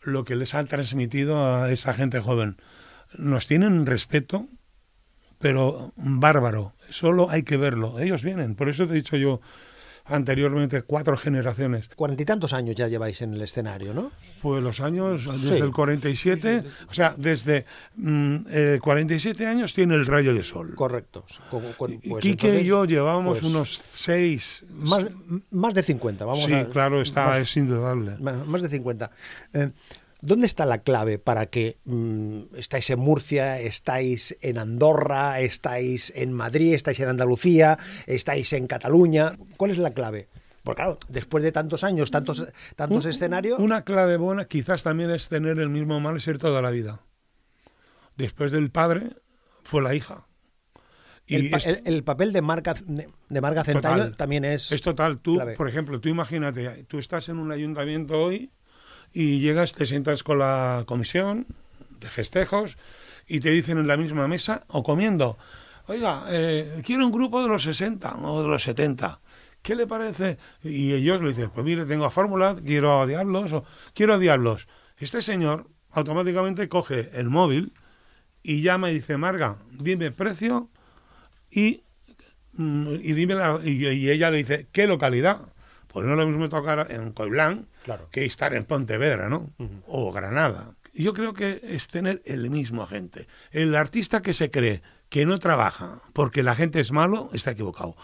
lo 0.00 0.24
que 0.24 0.36
les 0.36 0.54
han 0.54 0.68
transmitido 0.68 1.44
a 1.44 1.70
esa 1.72 1.92
gente 1.92 2.20
joven. 2.20 2.56
Nos 3.18 3.48
tienen 3.48 3.84
respeto, 3.84 4.46
pero 5.40 5.92
bárbaro. 5.96 6.72
Solo 6.88 7.28
hay 7.30 7.42
que 7.42 7.56
verlo. 7.56 7.98
Ellos 7.98 8.22
vienen. 8.22 8.54
Por 8.54 8.68
eso 8.68 8.86
te 8.86 8.92
he 8.92 8.96
dicho 8.96 9.16
yo 9.16 9.40
anteriormente 10.06 10.82
cuatro 10.82 11.16
generaciones. 11.16 11.88
Cuarenta 11.96 12.22
y 12.22 12.26
tantos 12.26 12.52
años 12.52 12.76
ya 12.76 12.88
lleváis 12.88 13.22
en 13.22 13.34
el 13.34 13.42
escenario, 13.42 13.94
¿no? 13.94 14.10
Pues 14.42 14.62
los 14.62 14.80
años, 14.80 15.24
desde 15.40 15.56
Sí. 15.56 15.62
el 15.62 15.70
47, 15.72 16.62
o 16.88 16.92
sea, 16.92 17.14
desde 17.16 17.64
mm, 17.96 18.36
eh, 18.50 18.78
47 18.82 19.46
años 19.46 19.72
tiene 19.72 19.94
el 19.94 20.04
rayo 20.04 20.34
de 20.34 20.42
sol. 20.42 20.74
Correcto. 20.74 21.24
Con- 21.50 21.72
con- 21.72 21.92
Y 21.92 21.96
pues 21.98 22.20
Quique 22.22 22.46
entonces, 22.48 22.62
y 22.62 22.66
yo 22.66 22.84
llevábamos 22.84 23.40
pues, 23.40 23.50
unos 23.50 23.80
seis. 23.94 24.64
Más, 24.70 25.06
más 25.50 25.72
de 25.74 25.82
50, 25.82 26.24
vamos 26.26 26.44
sí, 26.44 26.52
a- 26.52 26.68
claro, 26.68 27.00
está, 27.00 27.26
más- 27.28 27.40
es 27.40 27.56
indudable. 27.56 28.18
Más, 28.20 28.46
más 28.46 28.60
de 28.62 28.68
50. 28.68 29.10
Eh, 29.54 29.70
¿Dónde 30.24 30.46
está 30.46 30.64
la 30.66 30.78
clave 30.78 31.18
para 31.18 31.46
que 31.46 31.76
mm, 31.84 32.56
estáis 32.56 32.88
en 32.90 32.98
Murcia, 32.98 33.60
estáis 33.60 34.36
en 34.40 34.58
Andorra, 34.58 35.40
estáis 35.40 36.12
en 36.16 36.32
Madrid, 36.32 36.74
estáis 36.74 36.98
en 37.00 37.08
Andalucía, 37.10 37.78
estáis 38.06 38.52
en 38.54 38.66
Cataluña? 38.66 39.36
¿Cuál 39.56 39.70
es 39.70 39.78
la 39.78 39.92
clave? 39.92 40.28
Porque 40.62 40.76
claro, 40.82 40.98
después 41.08 41.44
de 41.44 41.52
tantos 41.52 41.84
años, 41.84 42.10
tantos, 42.10 42.46
tantos 42.74 43.04
Un- 43.04 43.10
escenarios... 43.10 43.58
Una 43.58 43.82
clave 43.84 44.16
buena 44.16 44.46
quizás 44.46 44.82
también 44.82 45.10
es 45.10 45.28
tener 45.28 45.58
el 45.58 45.68
mismo 45.68 46.00
mal 46.00 46.18
ser 46.22 46.38
toda 46.38 46.62
la 46.62 46.70
vida. 46.70 47.00
Después 48.16 48.50
del 48.52 48.70
padre 48.70 49.10
fue 49.62 49.82
la 49.82 49.94
hija. 49.94 50.26
Y 51.26 51.36
el, 51.36 51.50
pa- 51.50 51.56
es, 51.58 51.66
el- 51.66 51.82
el 51.84 52.02
papel 52.04 52.32
de 52.32 52.40
Marga, 52.42 52.74
de 52.74 53.40
Marga 53.40 53.62
Total. 53.64 54.16
también 54.16 54.44
es... 54.44 54.72
es 54.72 54.80
total. 54.82 55.18
Tú, 55.18 55.34
clave. 55.36 55.54
por 55.54 55.68
ejemplo, 55.68 56.00
tú 56.00 56.08
imagínate, 56.08 56.84
tú 56.84 56.98
estás 56.98 57.28
en 57.28 57.38
un 57.38 57.50
ayuntamiento 57.52 58.18
hoy 58.20 58.50
y 59.14 59.38
llegas, 59.40 59.72
te 59.72 59.86
sientas 59.86 60.22
con 60.22 60.38
la 60.40 60.82
comisión 60.86 61.46
de 62.00 62.10
festejos 62.10 62.76
y 63.26 63.40
te 63.40 63.50
dicen 63.50 63.78
en 63.78 63.86
la 63.86 63.96
misma 63.96 64.28
mesa 64.28 64.64
o 64.68 64.82
comiendo, 64.82 65.38
oiga, 65.86 66.24
eh, 66.30 66.82
quiero 66.84 67.06
un 67.06 67.12
grupo 67.12 67.40
de 67.42 67.48
los 67.48 67.62
60 67.62 68.16
o 68.16 68.42
de 68.42 68.48
los 68.48 68.62
70. 68.64 69.20
¿Qué 69.62 69.74
le 69.76 69.86
parece? 69.86 70.36
Y 70.62 70.92
ellos 70.92 71.22
le 71.22 71.28
dicen, 71.28 71.48
pues 71.54 71.64
mire, 71.64 71.86
tengo 71.86 72.04
a 72.04 72.10
Fórmula, 72.10 72.54
quiero 72.66 73.00
a 73.00 73.06
Diablos 73.06 73.52
o 73.54 73.64
quiero 73.94 74.14
a 74.14 74.18
Diablos. 74.18 74.68
Este 74.98 75.22
señor 75.22 75.68
automáticamente 75.92 76.68
coge 76.68 77.10
el 77.14 77.30
móvil 77.30 77.72
y 78.42 78.60
llama 78.60 78.90
y 78.90 78.94
dice, 78.94 79.16
Marga, 79.16 79.56
dime 79.70 80.10
precio 80.10 80.68
y, 81.50 81.84
mm, 82.54 82.88
y, 83.00 83.12
dime 83.14 83.36
la- 83.36 83.60
y, 83.64 83.86
y 83.86 84.10
ella 84.10 84.30
le 84.30 84.38
dice, 84.38 84.68
¿qué 84.72 84.86
localidad? 84.86 85.40
Pues 85.88 86.04
no 86.04 86.12
es 86.12 86.18
lo 86.18 86.26
mismo 86.26 86.48
tocar 86.48 86.88
en 86.90 87.12
Coiblán 87.12 87.68
Claro. 87.84 88.08
que 88.10 88.24
estar 88.24 88.54
en 88.54 88.64
Pontevedra, 88.64 89.28
¿no? 89.28 89.52
O 89.86 90.10
Granada. 90.10 90.74
Yo 90.94 91.12
creo 91.12 91.34
que 91.34 91.60
es 91.62 91.86
tener 91.88 92.22
el 92.24 92.50
mismo 92.50 92.82
agente. 92.82 93.28
El 93.50 93.74
artista 93.76 94.22
que 94.22 94.32
se 94.32 94.50
cree 94.50 94.82
que 95.10 95.26
no 95.26 95.38
trabaja 95.38 96.00
porque 96.12 96.42
la 96.42 96.54
gente 96.54 96.80
es 96.80 96.90
malo, 96.92 97.30
está 97.32 97.50
equivocado. 97.52 97.96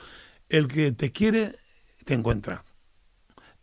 El 0.48 0.68
que 0.68 0.92
te 0.92 1.12
quiere, 1.12 1.54
te 2.04 2.14
encuentra. 2.14 2.62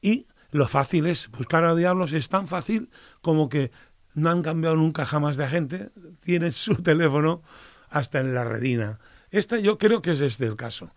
Y 0.02 0.26
lo 0.52 0.68
fácil 0.68 1.06
es 1.06 1.30
buscar 1.30 1.64
a 1.66 1.76
diablos, 1.76 2.14
es 2.14 2.30
tan 2.30 2.48
fácil 2.48 2.90
como 3.22 3.48
que 3.48 3.72
no 4.14 4.32
han 4.32 4.42
cambiado 4.42 4.76
nunca 4.76 5.06
jamás 5.06 5.38
de 5.38 5.46
agente, 5.46 5.92
tienen 6.24 6.52
su 6.52 6.76
teléfono 6.84 7.44
hasta 7.90 8.20
en 8.20 8.34
la 8.34 8.44
redina. 8.44 9.00
Esta 9.30 9.60
yo 9.60 9.78
creo 9.78 10.02
que 10.02 10.12
es 10.12 10.22
este 10.22 10.46
el 10.46 10.56
caso. 10.56 10.94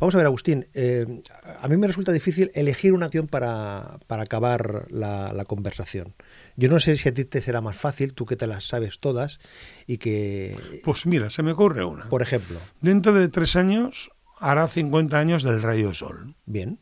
Vamos 0.00 0.14
a 0.14 0.18
ver, 0.18 0.26
Agustín, 0.26 0.64
eh, 0.74 1.22
a 1.60 1.66
mí 1.66 1.76
me 1.76 1.88
resulta 1.88 2.12
difícil 2.12 2.52
elegir 2.54 2.92
una 2.92 3.06
acción 3.06 3.26
para, 3.26 3.98
para 4.06 4.22
acabar 4.22 4.86
la, 4.90 5.32
la 5.32 5.44
conversación. 5.44 6.14
Yo 6.56 6.68
no 6.68 6.78
sé 6.78 6.96
si 6.96 7.08
a 7.08 7.14
ti 7.14 7.24
te 7.24 7.40
será 7.40 7.60
más 7.60 7.76
fácil, 7.76 8.14
tú 8.14 8.24
que 8.24 8.36
te 8.36 8.46
las 8.46 8.64
sabes 8.64 9.00
todas, 9.00 9.40
y 9.88 9.98
que, 9.98 10.56
Pues 10.84 11.04
mira, 11.06 11.30
se 11.30 11.42
me 11.42 11.50
ocurre 11.52 11.84
una. 11.84 12.04
por 12.04 12.22
ejemplo, 12.22 12.60
Dentro 12.80 13.12
de 13.12 13.28
tres 13.28 13.56
años 13.56 14.10
hará 14.38 14.68
50 14.68 15.18
años 15.18 15.42
del 15.42 15.60
Rayo 15.62 15.92
Sol. 15.94 16.36
bien, 16.46 16.78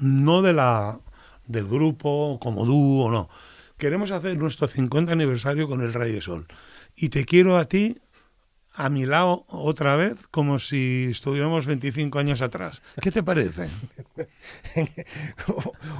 No 0.00 0.40
de 0.40 0.54
la, 0.54 1.00
del 1.46 1.66
grupo 1.68 2.38
como 2.40 2.64
dúo, 2.64 3.10
no. 3.10 3.28
Queremos 3.76 4.10
hacer 4.10 4.38
nuestro 4.38 4.68
50 4.68 5.12
aniversario 5.12 5.68
con 5.68 5.82
el 5.82 5.92
Rayo 5.92 6.22
Sol. 6.22 6.46
Y 6.96 7.10
te 7.10 7.26
quiero 7.26 7.58
a 7.58 7.66
ti 7.66 7.98
a 8.76 8.88
mi 8.90 9.06
lado 9.06 9.44
otra 9.48 9.94
vez 9.96 10.26
como 10.30 10.58
si 10.58 11.08
estuviéramos 11.10 11.66
25 11.66 12.18
años 12.18 12.42
atrás. 12.42 12.82
¿Qué 13.00 13.10
te 13.12 13.22
parece? 13.22 13.68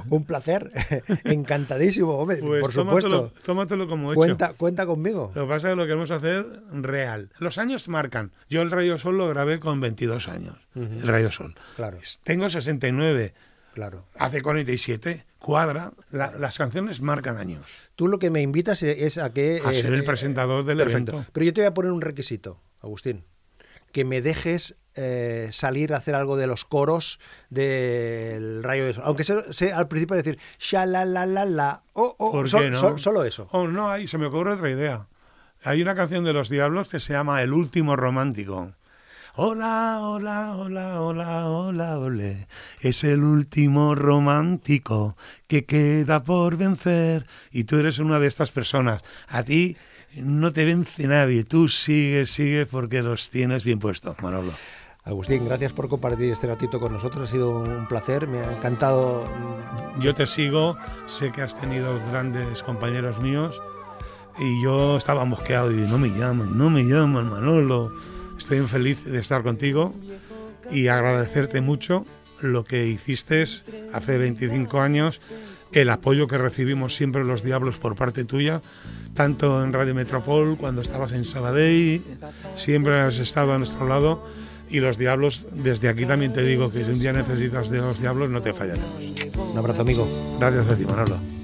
un 0.09 0.25
placer, 0.25 0.71
encantadísimo, 1.23 2.11
hombre, 2.17 2.37
Pues 2.37 2.61
por 2.61 2.73
tómatelo, 2.73 3.17
supuesto. 3.27 3.45
tómatelo 3.45 3.87
como 3.87 4.11
hecho. 4.11 4.17
Cuenta, 4.17 4.53
cuenta 4.53 4.85
conmigo. 4.85 5.31
Lo 5.35 5.43
que 5.43 5.47
pasa 5.53 5.69
es 5.69 5.71
que 5.73 5.75
lo 5.77 5.83
queremos 5.85 6.11
hacer 6.11 6.45
real. 6.71 7.29
Los 7.39 7.57
años 7.57 7.87
marcan. 7.87 8.31
Yo 8.49 8.61
el 8.61 8.71
Rayo 8.71 8.97
Sol 8.97 9.17
lo 9.17 9.27
grabé 9.29 9.59
con 9.59 9.79
22 9.79 10.27
años. 10.27 10.57
El 10.75 11.07
Rayo 11.07 11.31
Sol. 11.31 11.55
Claro. 11.75 11.97
Tengo 12.23 12.49
69. 12.49 13.33
Claro. 13.73 14.05
Hace 14.17 14.41
47. 14.41 15.25
Cuadra. 15.39 15.91
La- 16.09 16.31
las 16.31 16.57
canciones 16.57 17.01
marcan 17.01 17.37
años. 17.37 17.65
Tú 17.95 18.07
lo 18.07 18.19
que 18.19 18.29
me 18.29 18.41
invitas 18.41 18.81
es, 18.83 19.17
a 19.17 19.31
que... 19.33 19.61
A 19.63 19.71
eh, 19.71 19.75
ser 19.75 19.93
el 19.93 19.99
eh, 19.99 20.03
presentador 20.03 20.65
del 20.65 20.77
perfecto. 20.77 21.11
evento. 21.11 21.29
Pero 21.33 21.45
yo 21.45 21.53
te 21.53 21.61
voy 21.61 21.67
a 21.67 21.73
poner 21.73 21.91
un 21.91 22.01
requisito, 22.01 22.59
Agustín. 22.85 23.25
Que 23.91 24.05
me 24.05 24.21
dejes 24.21 24.75
eh, 24.95 25.49
salir 25.51 25.93
a 25.93 25.97
hacer 25.97 26.15
algo 26.15 26.37
de 26.37 26.47
los 26.47 26.65
coros 26.65 27.19
del 27.49 28.63
Rayo 28.63 28.85
de 28.85 28.93
Sol. 28.93 29.03
Aunque 29.05 29.23
sé, 29.23 29.53
sé 29.53 29.73
al 29.73 29.87
principio 29.87 30.15
decir, 30.15 30.37
sha 30.59 30.85
la 30.85 31.05
la 31.05 31.25
la 31.25 31.45
la. 31.45 31.83
Oh, 31.93 32.15
oh, 32.17 32.31
¿Por 32.31 32.49
sol- 32.49 32.63
qué 32.63 32.69
no? 32.71 32.79
sol- 32.79 32.99
solo 32.99 33.23
eso. 33.23 33.47
Oh, 33.51 33.67
no, 33.67 33.89
hay, 33.89 34.07
se 34.07 34.17
me 34.17 34.25
ocurre 34.27 34.53
otra 34.53 34.69
idea. 34.69 35.07
Hay 35.63 35.81
una 35.81 35.95
canción 35.95 36.23
de 36.23 36.33
los 36.33 36.49
Diablos 36.49 36.89
que 36.89 36.99
se 36.99 37.13
llama 37.13 37.41
El 37.41 37.51
último 37.53 37.95
romántico. 37.95 38.73
Hola, 39.37 39.99
hola, 40.01 40.55
hola, 40.55 41.01
hola, 41.01 41.49
hola, 41.49 41.99
ole. 41.99 42.47
Es 42.79 43.03
el 43.03 43.21
último 43.23 43.93
romántico 43.95 45.17
que 45.47 45.65
queda 45.65 46.23
por 46.23 46.55
vencer. 46.55 47.25
Y 47.51 47.65
tú 47.65 47.77
eres 47.77 47.99
una 47.99 48.19
de 48.19 48.27
estas 48.27 48.51
personas. 48.51 49.01
A 49.27 49.43
ti 49.43 49.75
no 50.15 50.51
te 50.51 50.65
vence 50.65 51.07
nadie. 51.07 51.43
Tú 51.43 51.67
sigue, 51.67 52.25
sigue 52.25 52.65
porque 52.65 53.01
los 53.01 53.29
tienes 53.29 53.63
bien 53.63 53.79
puestos, 53.79 54.15
Manolo. 54.21 54.51
Agustín, 55.03 55.45
gracias 55.45 55.71
por 55.71 55.87
compartir 55.87 56.31
este 56.31 56.47
ratito 56.47 56.79
con 56.79 56.93
nosotros. 56.93 57.29
Ha 57.29 57.31
sido 57.31 57.59
un 57.59 57.87
placer. 57.87 58.27
Me 58.27 58.39
ha 58.39 58.57
encantado. 58.57 59.27
Yo 59.99 60.15
te 60.15 60.25
sigo, 60.25 60.77
sé 61.05 61.31
que 61.31 61.41
has 61.41 61.59
tenido 61.59 61.99
grandes 62.09 62.63
compañeros 62.63 63.19
míos 63.21 63.61
y 64.39 64.61
yo 64.61 64.97
estaba 64.97 65.25
mosqueado 65.25 65.71
y 65.71 65.75
no 65.75 65.97
me 65.97 66.09
llaman, 66.09 66.57
no 66.57 66.69
me 66.69 66.83
llaman, 66.83 67.29
Manolo. 67.29 67.93
Estoy 68.37 68.59
feliz 68.67 69.05
de 69.05 69.19
estar 69.19 69.43
contigo 69.43 69.93
y 70.71 70.87
agradecerte 70.87 71.61
mucho 71.61 72.05
lo 72.41 72.63
que 72.63 72.85
hiciste 72.85 73.45
hace 73.93 74.17
25 74.17 74.81
años, 74.81 75.21
el 75.71 75.89
apoyo 75.89 76.27
que 76.27 76.37
recibimos 76.37 76.95
siempre 76.95 77.23
los 77.23 77.43
Diablos 77.43 77.77
por 77.77 77.95
parte 77.95 78.25
tuya, 78.25 78.61
tanto 79.15 79.63
en 79.63 79.73
Radio 79.73 79.95
Metropol, 79.95 80.57
cuando 80.57 80.81
estabas 80.81 81.13
en 81.13 81.25
Sabadell, 81.25 82.01
siempre 82.55 82.99
has 82.99 83.17
estado 83.17 83.53
a 83.53 83.57
nuestro 83.57 83.87
lado 83.87 84.23
y 84.69 84.79
los 84.79 84.97
Diablos, 84.97 85.45
desde 85.51 85.89
aquí 85.89 86.05
también 86.05 86.33
te 86.33 86.43
digo 86.43 86.71
que 86.71 86.83
si 86.83 86.91
un 86.91 86.99
día 86.99 87.13
necesitas 87.13 87.69
de 87.69 87.79
los 87.79 87.99
Diablos 87.99 88.29
no 88.29 88.41
te 88.41 88.53
fallaremos. 88.53 88.89
Un 89.35 89.57
abrazo, 89.57 89.81
amigo. 89.81 90.07
Gracias 90.39 90.69
a 90.69 90.75
ti, 90.75 90.85
Manolo. 90.85 91.34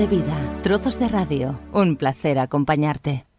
De 0.00 0.06
vida, 0.06 0.62
trozos 0.62 0.98
de 0.98 1.08
radio. 1.08 1.60
Un 1.74 1.96
placer 1.96 2.38
acompañarte. 2.38 3.29